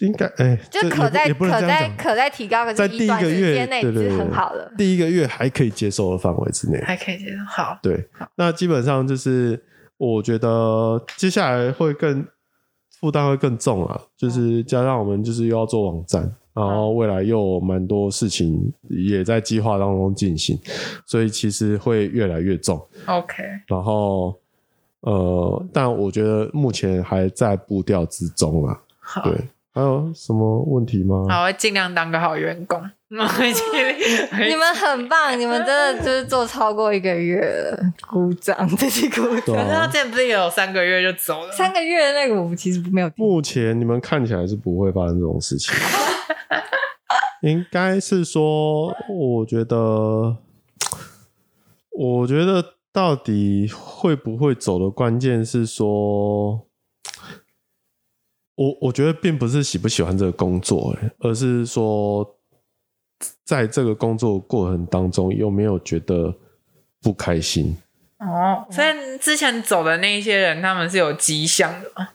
[0.00, 1.90] 应该哎，就可在可在。
[1.96, 4.72] 可在提高，可在第一个月内是对对对很好的。
[4.76, 9.62] 第一个月还可以接受的范围之内，还可以接受，好，对，那基本上就是
[9.98, 12.26] 我觉得接下来会更
[12.98, 16.22] 负担会更重啊，就是加上我们就是又要做网站，
[16.54, 20.58] 然后未来又有蛮多事情也在计划当中进行，
[21.04, 22.80] 所以其实会越来越重。
[23.06, 24.34] OK，然后
[25.00, 28.80] 呃，但我觉得目前还在步调之中啊。
[28.98, 29.38] 好，对，
[29.72, 31.26] 还有什么问题吗？
[31.28, 32.80] 好，我会尽量当个好员工。
[33.10, 33.24] 你们
[34.74, 37.78] 很棒，你们真的就是做超过一个月了，
[38.08, 39.56] 鼓掌，自己鼓对掌。
[39.56, 41.52] 可是他啊，之前不是也有三个月就走了？
[41.52, 45.74] 三个月那个我其实没有，目前你们看起来是不会发生这种事情。
[47.42, 50.36] 应该是说，我觉得，
[51.90, 56.66] 我觉得到底会不会走的关键是说，
[58.60, 62.36] 我我觉得并不是喜不喜欢这个工作、欸，而是说，
[63.42, 66.34] 在这个工作过程当中有没有觉得
[67.00, 67.74] 不开心？
[68.18, 72.10] 哦，所以之前走的那一些人，他们是有迹象的吗？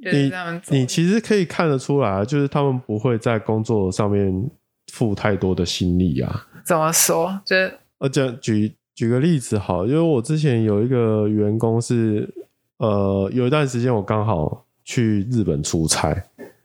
[0.00, 0.30] 你
[0.68, 4.48] 你其实可以看得出来啊，就是他们不会在工作上面
[4.92, 6.46] 付太多的心力啊。
[6.64, 7.40] 怎么说？
[7.44, 12.32] 就是呃，这样举举个例子好，因为我之前有一个员工是，
[12.76, 16.16] 呃，有一段时间我刚好去日本出差，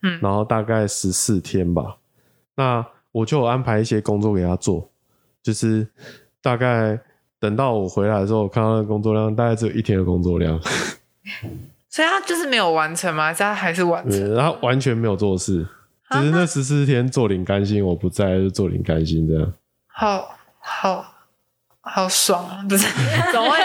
[0.01, 1.97] 嗯然后大概十四天吧，
[2.55, 4.89] 那我就有安排一些工作给他做，
[5.43, 5.85] 就是
[6.41, 6.97] 大概
[7.37, 10.57] 等到我回来的时候，我看到那个工作量大概只有一天的工作量，
[11.91, 13.33] 所以他就是没有完成吗？
[13.33, 14.17] 他还是完成？
[14.17, 15.67] 对，然后完全没有做事，
[16.07, 19.53] 啊只是那十四天做零甘心，我不在就做零甘心这样。
[19.87, 21.05] 好好
[21.81, 22.63] 好爽啊！
[22.69, 22.87] 不是，
[23.33, 23.57] 怎么会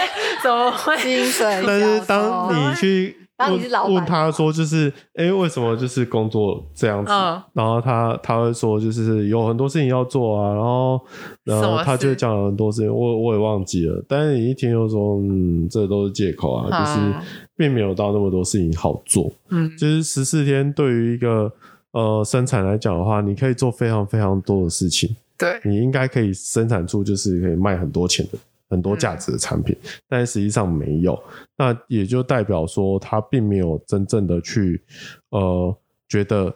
[0.43, 0.93] 怎么会？
[1.65, 7.09] 但是小当你去当你是老板问问他说，就是哎、诶为什么就是工作这样子？
[7.13, 11.01] 嗯然后他他会说，就是有很多事情要做啊，然后
[11.45, 14.03] 然后他就讲了很多事情，我我也忘记了。
[14.09, 17.15] 但是你一听就说，嗯，这都是借口啊，就是嗯
[17.55, 19.31] 并没有到那么多事情好做。
[19.49, 21.49] 嗯，就是十四天对于一个
[21.91, 25.15] 呃生产来讲的话，你可以做非常非常多的事情。
[25.37, 28.37] 对，你应该可以生产出就是可以卖很多钱的、
[28.69, 29.75] 很多价值的产品，
[30.07, 31.21] 但实际上没有，
[31.57, 34.81] 那也就代表说他并没有真正的去
[35.29, 35.75] 呃
[36.07, 36.53] 觉得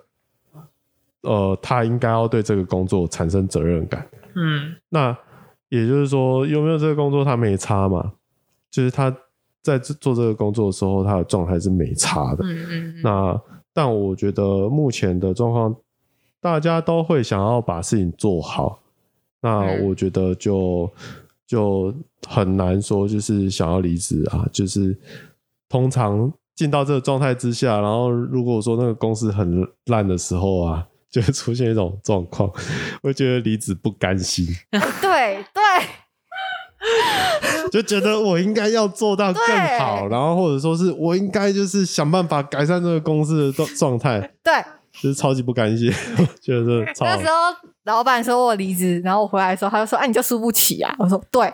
[1.21, 4.07] 呃他应该要对这个工作产生责任感。
[4.35, 5.17] 嗯那
[5.69, 8.13] 也就是说，有没有这个工作他没差嘛？
[8.69, 9.15] 就是他
[9.61, 12.43] 在做这个工作的时候，他的状态是没差的。
[12.45, 13.41] 嗯嗯嗯，那
[13.73, 15.75] 但我觉得目前的状况，
[16.39, 18.79] 大家都会想要把事情做好。
[19.41, 20.91] 那嗯我觉得就
[21.47, 21.93] 就
[22.27, 24.97] 很难说，就是想要离职啊，就是
[25.69, 32.49] 通常进到这个状态之下，然后如果说那个公司很烂的时候啊，就会出现一种状况，
[33.01, 34.45] 会觉得离职不甘心，
[35.01, 35.61] 对对，
[37.71, 39.41] 就觉得我应该要做到更
[39.79, 44.33] 好，然后或者说是我应该就是想办法改善这个公司的状状态。
[44.43, 44.53] 对，
[45.03, 45.91] 就是超级不甘心，
[46.41, 47.33] 觉得真的 超那时候
[47.83, 51.53] 老板说我离职，然后我回来的时候，他就说：“哎、你就输不起啊！”我说：“对。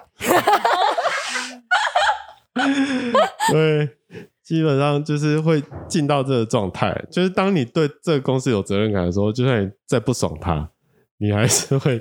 [3.52, 3.89] 对，
[4.43, 10.70] 基本上就是会进到这个状态，就是当你对这个公司有责任感的时候，就算你再不爽他，
[11.18, 12.00] 你还是会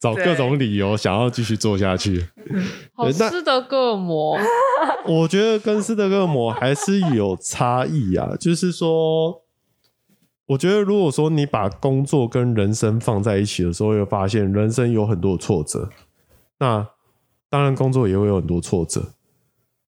[0.00, 2.24] 找各种理由想要继续做下去。
[2.94, 4.38] 好斯德哥尔摩，
[5.06, 9.42] 我觉得跟斯德哥尔摩还是有差异啊，就是说，
[10.46, 15.88] 我觉得如果说你把工作跟人生放在一起的时候，会发现人生有很多挫折，
[16.58, 16.86] 那
[17.48, 19.12] 当然工作也会有很多挫折。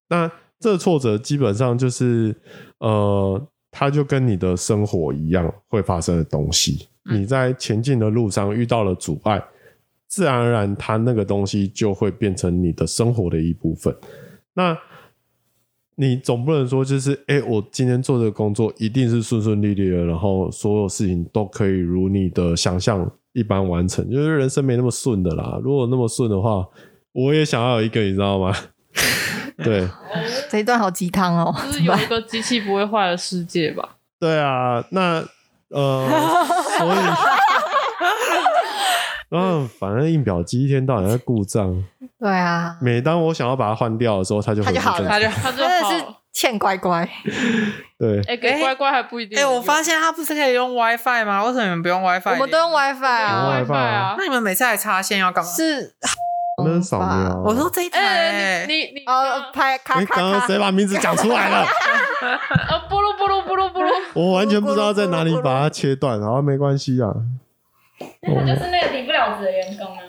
[0.09, 2.35] 那这挫折基本上就是
[2.79, 6.87] 呃，它就跟你的生活一样会发生的东西。
[7.11, 9.43] 你在前进的路上遇到了阻碍，
[10.07, 13.95] 自然而然，它那个东西就会变成你的生活的一部分。
[14.53, 14.77] 那
[15.99, 25.59] 你总不能说就是，哎、我今天做这个工作一定是顺顺利利的，然后所有事情都可以如你的想象一般完成，就是人生没那么顺的啦。
[25.63, 26.63] 如果那么顺的话，
[27.13, 28.55] 我也想要有一个，你知道吗？
[29.63, 29.87] 对，”
[30.51, 33.95] 这一段好鸡汤哦，就是有一个机器不会坏的世界吧？
[34.21, 35.25] 对啊，那
[35.69, 36.07] 呃，
[36.77, 36.97] 所以，
[39.35, 41.83] 嗯，反正印表机一天到晚在故障，
[42.19, 46.15] 对啊，每当我想要把它换掉的时候，它就它就好了它就真的是好了。
[46.33, 47.07] 欠乖乖。
[47.97, 49.45] 对，哎，给乖乖还不一定哎。
[49.45, 51.43] 我发现它不是可以用 WiFi 吗？
[51.43, 52.31] 为什么你们不用 WiFi？
[52.31, 54.23] 我们都用 WiFi 用啊，WiFi WiFi 啊那。
[54.23, 55.49] 你们每次来插线要干嘛？
[55.49, 55.95] 是
[56.63, 57.41] 那是扫描。
[57.45, 61.65] 我说这一台、哎，你你你哦，拍咔哎，咔咔刚刚谁，把名字讲出来了？
[62.69, 67.13] 呃， 布鲁布鲁布鲁布鲁，我完全不知道在哪里把它切断，然后没关系啊。
[68.21, 70.01] 那他就是那个离不了职的员工啊。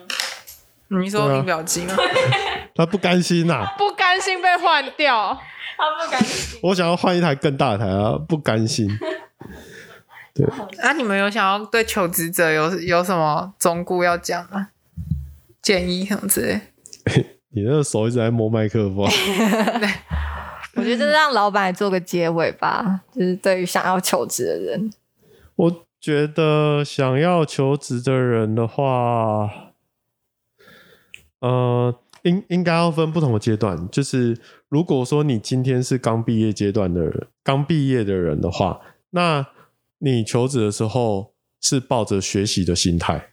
[0.88, 1.94] 你说对啊印表机吗？
[2.74, 5.36] 他不甘心呐、不甘心被换掉。
[5.76, 6.58] 他不甘心。
[6.62, 8.88] 我想要换一台更大的台啊，不甘心。
[10.34, 10.46] 对
[10.80, 14.68] 啊，你们有想要对求职者有有什么忠告要讲吗？
[15.60, 16.60] 建议什么之类？
[17.50, 18.98] 你那个手一直在摸麦克风，
[20.76, 24.92] 我觉得这让老板做个结尾吧，就是对于想要求职的人，
[25.56, 29.67] 我觉得想要求职的人的话，
[31.40, 33.88] 呃，应应该要分不同的阶段。
[33.90, 38.80] 就是如果说你今天是刚毕业阶段的人，刚毕业的人的话，
[39.10, 39.46] 那
[39.98, 43.30] 你求职的时候是抱着学习的心态，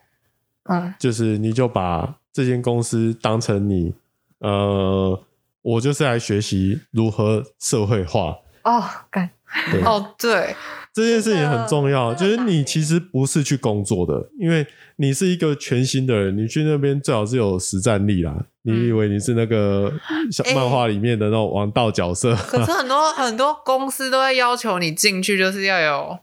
[0.63, 3.93] 嗯，就是你就把这间公司当成你，
[4.39, 5.23] 呃，
[5.61, 8.37] 我就是来学习如何社会化。
[8.63, 9.29] 哦，干，
[9.71, 10.55] 对，哦，对，
[10.95, 14.65] 这件事情很重要，就是你其实不是去工作的，因为
[14.95, 18.45] 你是一个全新的人，你去那边最好是有实战力啦。
[18.61, 19.91] 你以为你是那个
[20.31, 22.33] 小哎漫画里面的那种王道角色？
[22.47, 26.17] 可是很多很多公司都会要求你进去就是要有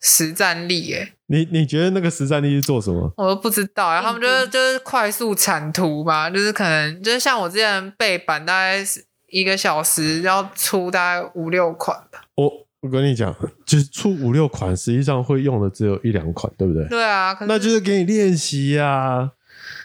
[0.00, 3.12] 实战力，哎，你你觉得那个实战力是做什么？
[3.16, 8.76] 我都不知道啊，他们就是就是快速产图吧，就是可能就是像我之前背板，大概
[9.30, 12.22] 一个小时要出大概五六款吧。
[12.36, 13.34] 我我跟你讲，
[13.64, 16.86] 就是出五六款，实际上会用的只有一两款，对不对？
[16.86, 19.32] 对啊，可那就是给你练习呀。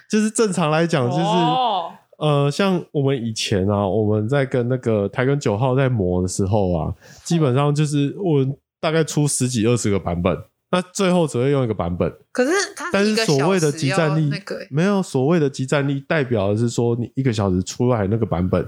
[0.08, 6.94] 就是正常来讲，就是、哦呃，像我们以前啊，我们在跟那个台根九号在磨的时候啊，
[7.24, 8.46] 基本上就是我
[8.78, 10.36] 大概出十几二十个版本，
[10.70, 12.12] 那最后只会用一个版本。
[12.30, 18.64] 可是它但是所谓的集战力那个欸没有所谓的集战力，代表的是说你一个小时出来那个版本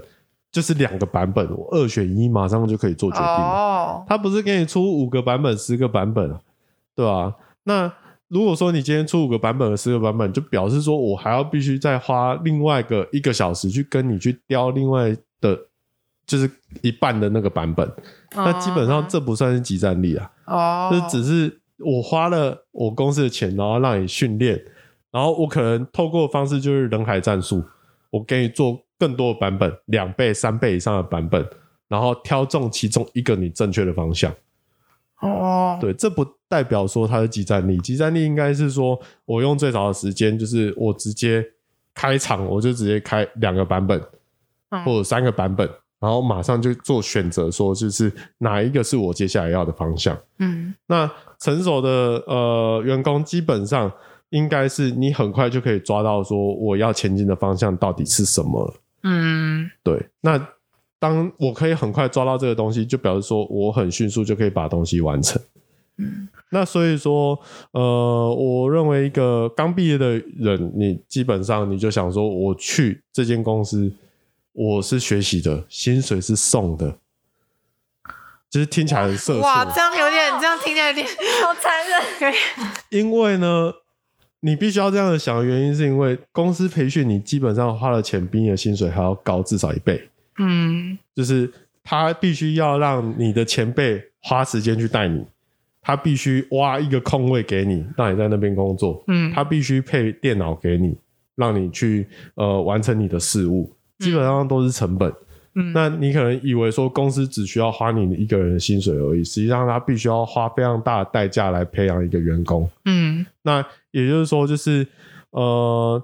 [0.55, 3.33] 就是两个版本，我二选一，马上就可以做决定了。
[3.33, 6.39] 哦，他不是给你出五个版本、十个版本啊，
[6.95, 7.91] 对吧、那
[8.29, 15.59] 如果说你今天出五个版本和十个版本，就表示说我还要必须再花另外一个一个小时去跟你去雕另外的，
[16.25, 16.49] 就是
[16.81, 17.91] 一半的那个版本。
[18.33, 24.57] 那基本上这不算是集战力啊，哦，这只是我花了我公司的钱，然后让你训练，
[25.11, 27.61] 然后我可能透过的方式就是人海战术，
[28.09, 31.45] 我给你做更多的版本，两倍、三倍以上的版本，
[31.87, 34.33] 然后挑中其中一个你正确的方向。
[35.21, 41.43] 哦，对，这不代表说它是集战力，集战力应该是说我用最少的时间，就是我直接
[41.93, 44.01] 开场，我就直接开两个版本
[44.69, 45.67] 嗯或者三个版本，
[45.99, 50.17] 然后马上就做选择，说就是哪一个是我接下来要的方向。
[50.39, 51.89] 嗯那成熟的
[52.27, 53.91] 呃员工基本上
[54.29, 58.73] 应该是你很快就可以抓到说我要前进的方向到底是什么了。
[59.07, 60.47] 嗯对，那
[60.97, 65.39] 当我可以很快抓到这个东西，就表示说我很迅速就可以把东西完成。
[65.97, 67.39] 嗯，那所以说，
[67.71, 73.93] 呃，我认为一个刚毕业的人，你基本上你就想说，我去这间公司，
[74.51, 76.97] 我是学习的，薪水是送的，
[78.49, 79.41] 就是听起来很社畜。
[79.41, 81.07] 哇，这样有点，这样听起来有点，
[81.43, 82.33] 好残忍。
[82.89, 83.71] 因为呢，
[84.45, 89.99] 你必须要这样的想的原因，是因为公司培训你基本上花的钱比你的薪水还要高至少一倍，
[90.37, 91.51] 嗯就是
[91.83, 95.25] 他必须要让你的前辈花时间去带你，
[95.81, 100.95] 他必须挖一个空位给你，让你在那边工作，嗯他必须配电脑给你，
[101.35, 105.11] 让你去呃完成你的事务，基本上都是成本。
[105.11, 105.24] 嗯，
[105.73, 112.69] 那你可能以为说公司只需要花你一个人的薪水而已，实际上他必须要花非常大的代价来培养一个员工。
[112.83, 114.85] 嗯那也就是说，就是
[115.29, 116.03] 呃，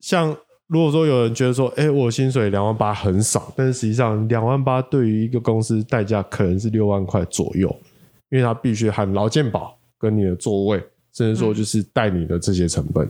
[0.00, 0.34] 像
[0.66, 7.68] 如果说有人觉得说，哎、我薪水两万八很少，但是实际上两万八对于一个公司代价可能是六万块左右，
[8.30, 13.06] 因为他必须含劳健保跟你的座位，甚至说就是带你的这些成本。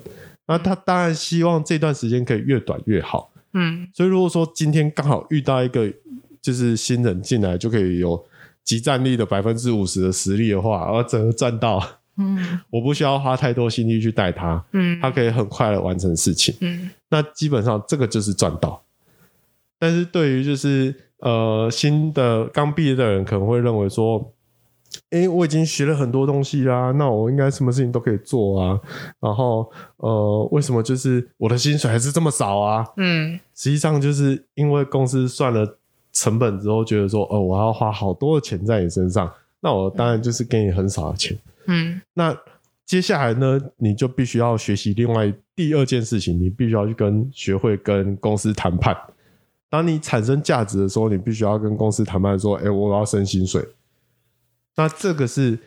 [0.49, 3.31] 那他当然希望这段时间可以越短越好。
[3.55, 5.91] 嗯所以如果说今天刚好遇到一个
[6.43, 8.23] 就是新人进来就可以有
[8.65, 11.83] 集战力的百分之五十的实力的话，而整个赚到，
[12.17, 16.55] 嗯， 我不需要花太多心力去带他，嗯，他可以很快的完成事情。
[16.61, 18.83] 嗯那基本上这个就是赚到。
[19.79, 24.34] 但是对于就是呃新的刚毕业的人，可能会认为说，
[25.15, 28.81] 诶，我已经学了很多东西啦，那我应该什么事情都可以做啊。
[29.21, 32.85] 然后呃，为什么就是我的薪水还是这么少啊？
[32.97, 35.79] 嗯实际上就是因为公司算了
[36.13, 41.39] 成本之后，觉得说，哦，我要花好多的钱在你身上，那我当然就是给你很少的钱。
[41.67, 42.37] 嗯那
[42.85, 48.97] 接下来呢，你就必须要学习另外第二件事情，你必须要去跟学会跟公司谈判。
[49.71, 53.65] 当你产生价值的时候，你必须要跟公司谈判说，哎、我要升薪水。
[54.77, 55.59] 那这个是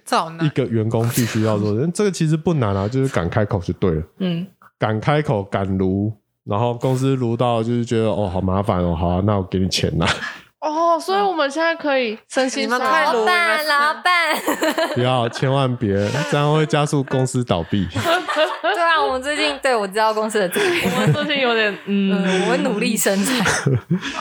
[0.42, 4.04] 一个员工必须要做的， 这个其实不难啊，就是敢开口就对了。
[4.20, 4.46] 嗯
[4.80, 6.14] 敢开口，敢撸，
[6.46, 10.08] 然后公司撸到就是觉得哦好麻烦哦，好、啊，那我给你钱啦，
[10.62, 14.36] 哦，所以我们现在可以身心你们太老鲁板，老板，
[14.94, 15.96] 不要，千万别，
[16.30, 17.88] 这样会加速公司倒闭。
[17.88, 23.46] 对啊，我们最近对我知道公司的这我们最近有点嗯，嗯，我会努力生产。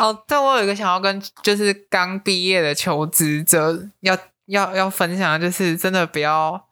[0.01, 4.17] 哦，对，我有一个想要跟就是刚毕业的求职者要
[4.47, 6.67] 要要分享的，就是真的不要，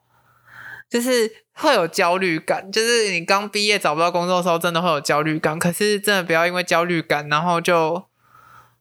[0.88, 5.58] 就是会有焦虑感，就是你刚毕业找不到工作的时候，真的会有焦虑感。
[5.58, 8.04] 可是真的不要因为焦虑感，然后就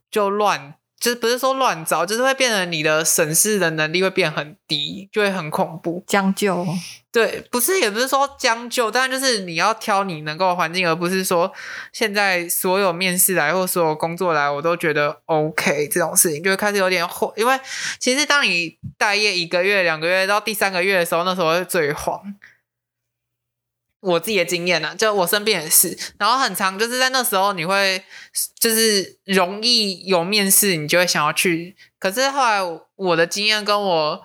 [0.09, 6.01] 就乱，就是不是说乱找，就是会变得你的审视的能力会变很低，就会很恐怖。
[6.07, 6.65] 将就，
[7.11, 11.51] 对，不是，也不是说将就，但就是你要挑你能够的环境，而不是说
[11.91, 17.29] 现在所有面试来或所有工作来，我都觉得 OK 这种事情，就会开始有点慌。
[17.35, 17.59] 因为
[17.99, 22.33] 其实当你待业一个月、两个月到第三个月的时候，那时候会最慌。
[24.03, 28.03] 我自己的经验啊，就我身边也是，然后很长，就是在那时候你会
[28.59, 31.75] 就是容易有面试，你就会想要去。
[31.97, 32.59] 可是后来
[32.95, 34.21] 我的经验跟我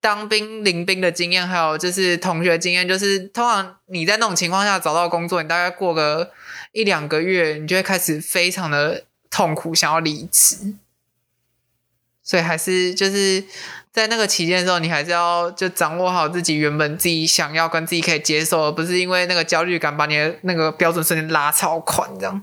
[0.00, 6.32] 当兵临兵的经验，还有就是同学经验，就是通常你在那种情况下找到工作，你大概过个
[6.72, 10.74] 一两个月，你就会开始非常的痛苦，想要离职。
[12.22, 13.44] 所以还是就是
[13.98, 22.40] 在那个期间的时候，你还是要就掌握好自己原本自己想要跟自己可以接受，而不是因为那个焦虑感把你的那个标准瞬间拉超宽这样。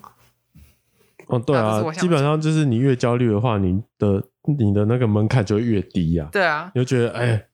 [1.27, 4.21] 哦，对啊基本上就是你越焦虑的话，你的
[4.59, 7.45] 你的那个门槛就越低呀、对啊，你就觉得哎，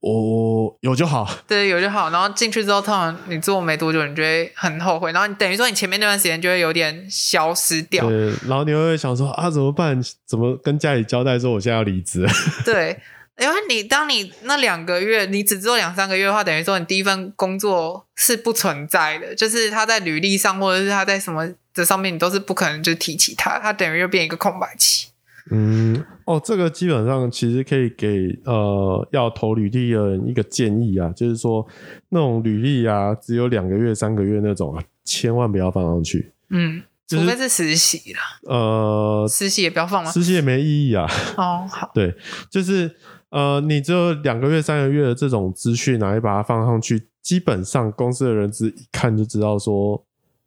[0.00, 2.08] 我我有就好，对，有就好。
[2.10, 5.12] 然后进去之后，通常你做没多久，你就会很后悔。
[5.12, 8.08] 然后你等于说你前面那段时间就会有点消失掉。
[8.08, 10.00] 对，然后你会想说啊怎么办？
[10.24, 12.26] 怎么跟家里交代说我现在要离职？
[12.64, 12.98] 对，
[13.38, 25.08] 因为你当你那两个月，你只做两三个月的话，等于说你第一份工作是不存在的，就是他在履历上或者是他在什么这上面，你都是不可能就提起他，他等于又变一个空白期。
[25.50, 31.66] 嗯，哦，这个基本上其实可以给呃要投履历的人一个建议啊，就是说
[32.10, 36.32] 那种履历啊，只有两个月、三个月那种啊，千万不要放上去。
[36.50, 40.12] 嗯，就是除非是实习啦，呃，实习也不要放了？
[40.12, 41.06] 实习也没意义啊。
[41.38, 42.14] 哦，好，对，
[42.50, 42.94] 就是
[43.30, 50.02] 呃，你只有两个月、三个月的这种资讯啊，你把它放上去，基本上公司的人资一看就知道说，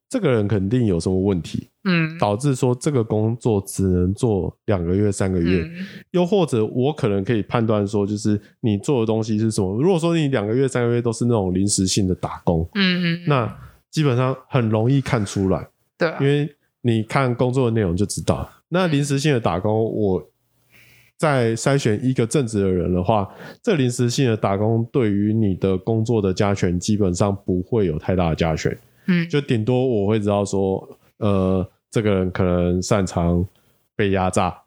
[0.09, 9.81] 这个人肯定有什么问题，嗯，导致说这个工作只能做两个月、三个月，嗯又或者我可能可以判断说，就是你做的东西是什么。
[9.81, 13.57] 如果说你两个月、三个月都是那种临时性的打工，嗯嗯，那
[13.89, 15.67] 基本上很容易看出来。
[15.97, 18.49] 对啊因，为你看工作的内容就知道。
[18.69, 20.30] 那临时性的打工，我
[21.21, 23.29] 在筛选一个正职的人的话，
[23.61, 33.45] 这临时性的打工对于你的工作的加权基本上不会有太大的加权，嗯，就顶多我会知道说，呃，这个人可能擅长
[33.95, 34.63] 被压榨，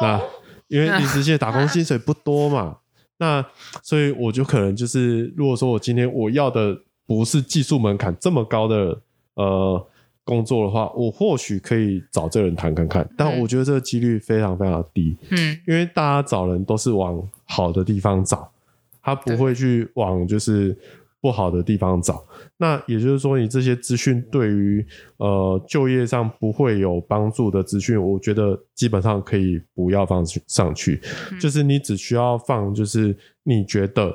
[0.00, 0.18] 那
[0.68, 2.78] 因为临时性打工薪水不多嘛。
[3.20, 3.44] 那
[3.82, 6.74] 所以我就可能就是，如果说我今天我要的
[7.06, 8.98] 不是技术门槛这么高的
[9.34, 9.86] 呃
[10.24, 13.40] 工作的话，我或许可以找这人谈看看，但嗯。
[13.40, 15.58] 我觉得这个几率非常非常低，嗯。
[15.66, 18.50] 因为大家找人都是往好的地方找，
[19.02, 20.76] 他不会去往就是
[21.20, 22.24] 不好的地方找。
[22.58, 31.00] 那也就是说，你这些资讯对于呃就业上不会有帮助的资讯，我觉得基本上可以不要放去上去，
[31.40, 34.14] 就是你只需要放就是你觉得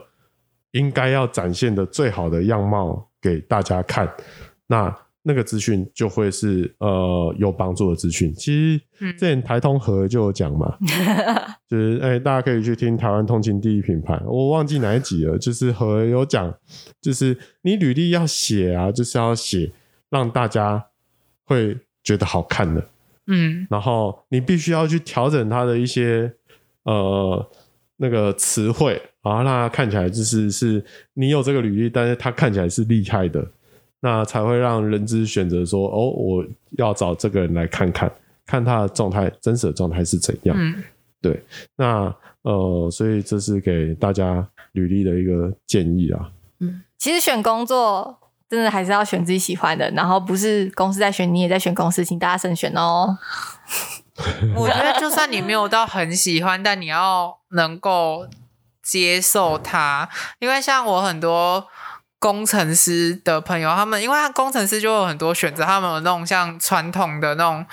[0.72, 4.08] 应该要展现的最好的样貌给大家看，
[4.68, 4.96] 那
[5.28, 8.32] 那个资讯就会是呃有帮助的资讯。
[8.36, 9.12] 其实嗯。
[9.14, 10.78] 之前台通和就有讲嘛，
[11.68, 16.54] 就是哎、大家可以去听台湾通勤第一品牌，我忘记哪一集了，就是和有讲，
[17.02, 19.72] 就是你履历要写啊，就是要写
[20.12, 20.86] 让大家
[21.44, 22.88] 会觉得好看的，
[23.26, 23.66] 嗯。
[23.70, 26.32] 然后你必须要去调整它的一些
[26.84, 27.50] 呃
[27.98, 33.52] 那个词汇，然后让它看起来就是是你有这个履历，但是它看起来是厉害的，
[34.06, 36.46] 那才会让人资选择说哦，我
[36.78, 38.12] 要找这个人来看看，
[38.46, 40.56] 看他的状态真实的状态是怎样。
[40.56, 40.84] 嗯
[41.24, 41.44] 对
[41.76, 46.30] 那呃，所以这是给大家履历的一个建议啊。
[46.60, 53.18] 嗯其实选工作真的还是要选自己喜欢的，然后不是公司在选，你也在选公司，请大家慎选哦。
[54.56, 58.28] 我觉得就算你没有到很喜欢，但你要能够
[58.84, 61.66] 接受它，因为像我很多
[62.26, 67.64] 工程师的朋友，他们因为他工程师就有很多选择，他们有那种像传统的那种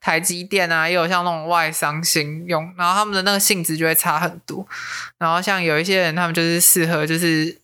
[0.00, 4.66] 台积电啊，也有像那种外商型用，然后他们的那个性质就会差很多。
[5.18, 7.60] 然后像有一些人，他们就是适合就是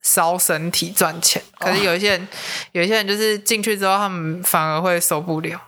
[0.00, 2.28] 烧身体赚钱，可是有一些人，
[2.72, 5.60] 有一些人就是进去之后，他们反而会受不了。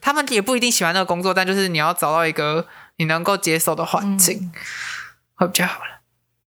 [0.00, 2.66] 他们也不一定喜欢那个工作，但就是你要找到一个
[2.96, 4.50] 你能够接受的环境，
[5.34, 6.00] 会比较好了。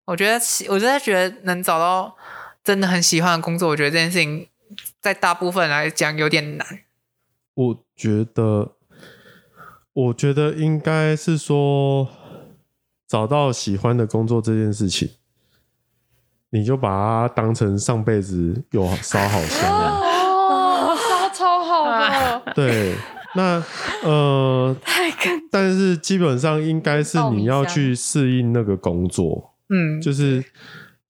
[0.06, 2.16] 我觉得，我真的觉得能找到
[2.62, 4.48] 真的很喜欢的工作，我觉得这件事情
[5.00, 6.66] 在大部分来讲有点难。
[7.54, 8.72] 我觉得，
[9.92, 12.08] 我觉得应该是说，
[13.06, 15.10] 找到喜欢的工作这件事情，
[16.50, 20.00] 你就把它当成上辈子有烧好香了。
[20.00, 21.84] 哦，烧超好
[22.46, 22.94] 的，对，
[23.34, 23.62] 那
[24.04, 25.10] 呃， 太
[25.50, 30.42] 但是基本上应该是你要去适应那个工作，嗯，就是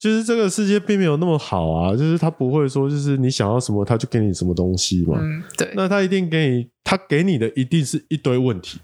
[0.01, 8.81] 就是这个世界并没有那么好啊，就是他不会说就是你想要什么他就给你什么东西嘛，嗯，对，那他一定给你，他给你的一定是一堆问题，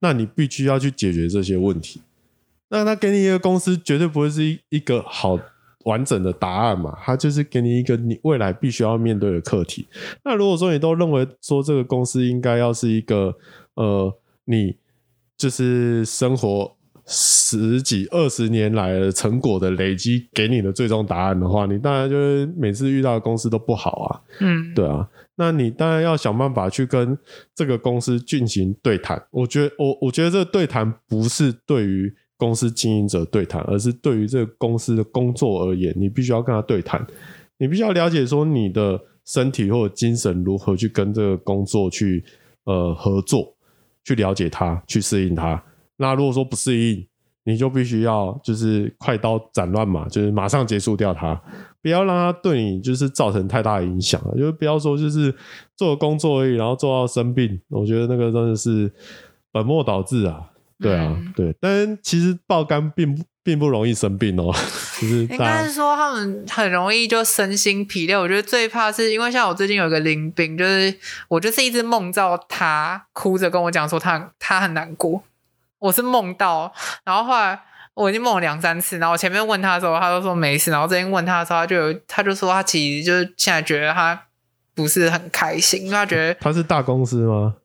[0.00, 2.02] 那你必须要去解决这些问题。
[2.68, 5.38] 那他给你一个公司，绝对不会是一一个好
[5.84, 9.86] 完整的答案嘛，他就是给你一个你未来必须要面对的课题。
[10.22, 13.34] 那如果说你都认为说这个公司应该要是一个
[13.74, 14.76] 呃，你
[15.36, 16.76] 就是生活
[17.06, 24.20] 十几二十年来的成果的累积给你的最终答案的话，你当然就是每次遇到的公司都不好啊。
[24.40, 27.18] 嗯，对啊，那你当然要想办法去跟
[27.54, 29.20] 这个公司进行对谈。
[29.30, 37.04] 我觉得，我我觉得这个对谈不是对于公司经营者对谈，而是对于这个公司的工作而言，你必须要跟他对谈，
[37.58, 42.24] 你必须要了解说你的身体或者精神如何去跟这个工作去
[42.64, 43.54] 呃合作，
[44.04, 45.62] 去了解它，去适应它。
[46.02, 47.06] 那如果说不适应，
[47.44, 51.40] 你就必须要就是快刀斩乱麻，就是马上结束掉它，
[51.80, 54.36] 不要让它对你就是造成太大的影响了。
[54.36, 55.34] 就是不要说就是
[55.76, 58.92] 做工作而已，然后做到生病，我觉得那个真的是
[59.50, 60.48] 本末倒置啊。
[60.80, 64.52] 对啊，嗯对，但其实爆肝并不并不容易生病哦，
[65.00, 68.16] 就是应该是说他们很容易就身心疲累。
[68.16, 70.92] 我觉得最怕是因为像我最近有一个淋病，就是
[71.28, 75.22] 我就是一直梦到他哭着跟我讲说他他很难过，
[75.82, 76.72] 我是梦到，
[77.04, 77.60] 然后后来
[77.94, 84.26] 我已经梦了两三次，然后我前面问他的时候，他都说没事，然后最近问他的时候，他就有他就说他其实就是现在觉得他
[84.76, 86.32] 不是很开心，因为他觉得。
[86.40, 87.56] 他是大公司吗？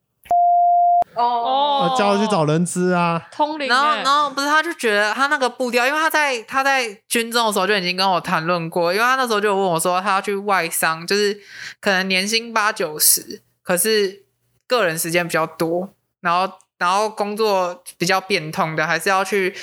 [1.16, 3.22] 哦啊，叫我去找人资啊。
[3.32, 11.40] 通灵然后，欸然后不是，他就觉得他那个步调，因为他在他在军中的时候就已经跟我谈论过，因为他那时候就有问我说，他要去外商，就是
[11.80, 14.26] 可能年薪八九十，可是
[14.68, 15.90] 个人时间比较多，
[16.22, 19.56] 然后然后工作比较变通的，还是要去，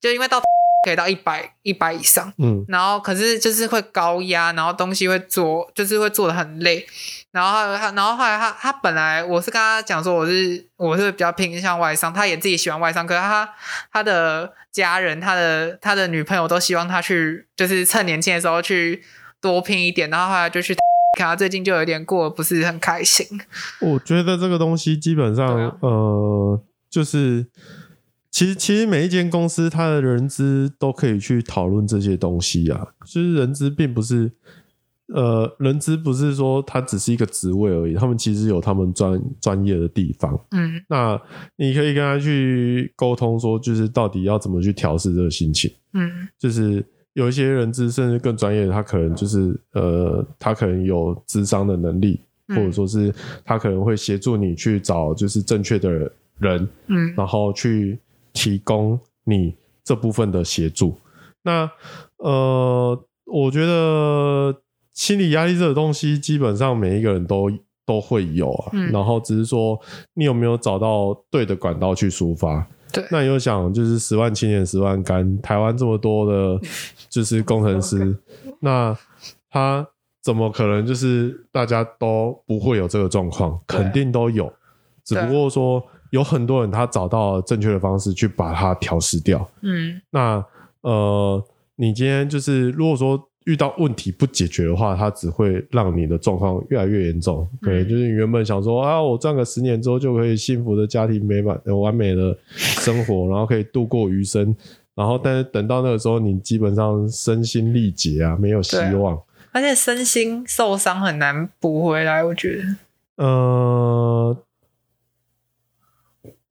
[0.00, 0.40] 就因为到
[0.84, 6.86] 可以到一百一百以上，嗯，然后可是就是会高压，然后东西会做，就是会做的很累。
[7.30, 13.48] 然后他，然后后来他他本来我是跟他讲说我是我是比较偏向外商，他也自己喜欢外商，可是他
[13.90, 19.02] 他的家人、他的他的女朋友都希望他去，就是趁年轻的时候去
[19.40, 20.10] 多拼一点。
[20.10, 20.83] 然后后来就去看
[21.16, 23.26] 他最近就有点过不是很开心。
[23.80, 26.60] 我觉得这个东西基本上，啊呃，
[26.90, 27.46] 就是
[28.30, 34.32] 其实其实每一间公司它的人资都可以去讨论这些东西啊，就是人资并不是。
[35.08, 40.34] 呃，人资不是说它只是一个职位而已，他们其实有他们专专业的地方。
[40.52, 41.20] 嗯那
[41.56, 45.70] 你可以跟他去沟通，说就是到底要怎么去调试这个心情。
[45.92, 46.82] 嗯就是
[47.14, 53.12] 有一些人资甚至更专业的，他可能就是呃，他可能有智商的能力，嗯或者说是
[53.44, 55.90] 他可能会协助你去找就是正确的
[56.38, 57.98] 人，嗯然后去
[58.32, 60.94] 提供你这部分的协助。
[61.42, 61.70] 那
[62.18, 64.54] 呃，我觉得
[64.92, 67.50] 心理压力这个东西，基本上每一个人都
[67.86, 68.70] 都会有啊。
[68.72, 69.80] 嗯然后只是说
[70.14, 72.66] 你有没有找到对的管道去抒发。
[72.94, 76.60] 对那你又想，就是十万青年十万干，台湾这么多的，
[77.10, 78.16] 就是工程师，
[78.60, 78.96] 那
[79.50, 79.86] 他
[80.22, 83.60] 怎么可能就是大家都不会有这个状况？
[83.66, 84.52] 肯定都有，
[85.04, 89.46] 只不过说有很多人他找到了正确的方式去把它调试掉。
[89.62, 90.44] 嗯那
[90.82, 91.44] 呃，
[91.76, 97.46] 你今天就是如果说遇到问题不解决的话，它只会让你的状况越来越严重。
[97.62, 104.54] 对，就是你原本想说啊，我赚个十年之后就可以幸福的家庭美满、呃完美的生活，然后可以度过余生。
[104.94, 109.20] 然后，但是等到那个时候，你基本上身心力竭啊，没有希望。
[109.50, 113.24] 而且身心受伤很难补回来，我觉得。
[113.24, 114.36] 呃，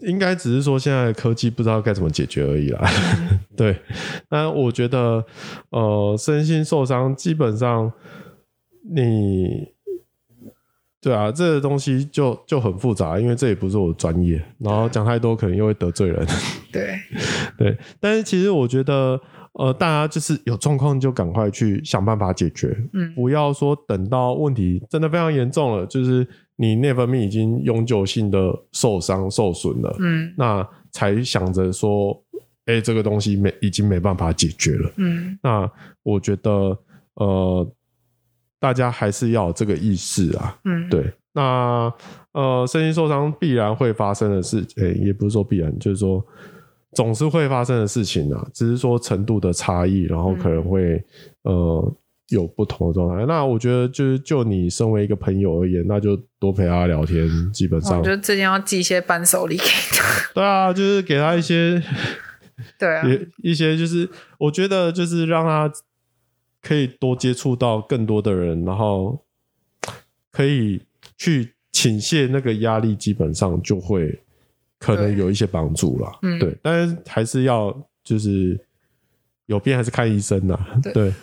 [0.05, 2.81] 应该只是说现在的科技不知道该怎么解决而已啦。
[3.57, 3.79] 对，
[4.29, 5.25] 那我觉得，
[5.69, 7.91] 呃，身心受伤基本上
[8.93, 9.73] 你。
[11.01, 16.25] 对啊，这个东西就就很复杂，因为这也不是我的专业，然后讲太多可能又会得罪人。
[16.71, 16.95] 对，
[17.59, 19.19] 对，但是其实我觉得，
[19.51, 26.25] 呃，大家就是有状况就赶快去想办法解决，嗯不要说等到问题真的非常严重了，就是
[26.55, 30.33] 你内分泌已经永久性的受伤受损了，嗯。
[30.37, 32.23] 那才想着说，
[32.65, 34.91] 哎、这个东西没已经没办法解决了。
[34.97, 35.37] 嗯。
[35.41, 35.69] 那
[36.03, 36.77] 我觉得，
[37.15, 37.71] 呃，
[38.59, 41.93] 大家还是要有这个意识啊，嗯，对，那
[42.31, 46.25] 呃，身心受伤必然会发生的事，诶、也不是说必然，就是说
[46.93, 51.03] 总是会发生的事情啊，只是说程度的差异，然后可能会、
[51.41, 51.95] 呃
[52.29, 53.25] 有不同的状态。
[53.25, 60.33] 那我觉得就是就你身为一个朋友而言，那就多陪他聊天，基本上我觉得最近要寄一些伴手礼给他。
[60.33, 61.81] 对啊，就是给他一些
[62.79, 65.71] 对啊，也一些就是我觉得就是让他
[66.61, 69.25] 可以多接触到更多的人，然后
[70.31, 70.81] 可以
[71.17, 74.21] 去倾泻那个压力，基本上就会
[74.79, 76.11] 可能有一些帮助啦。
[76.21, 78.59] 嗯对，但是还是要就是
[79.47, 80.57] 有病还是看医生呐。
[80.81, 81.13] 对对，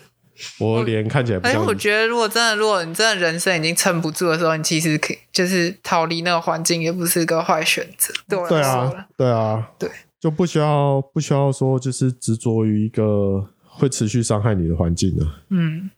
[0.59, 8.12] 我脸看起来不而且像我觉得，如果真的，如果你真的人生已经撑不住的时候，你其实可以就是逃离那个环境，也不是个坏选择。
[8.28, 15.26] 对我对啊，对啊，对，就不需要不需要说就是执着于一个会持续伤害你的环境了。
[15.51, 15.91] 嗯，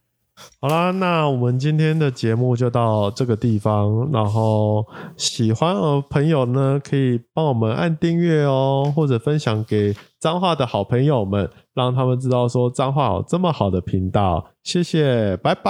[0.60, 4.10] 好啦，那我们今天的节目就到这个地方。
[4.12, 4.86] 然后
[5.16, 14.46] 喜欢的朋友呢，可以帮我们按订阅哦，或者分享给脏话的好朋友们，让他们知道说彰化有这么好的频道。
[14.62, 15.60] 谢谢，拜拜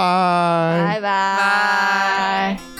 [0.85, 2.72] 拜拜。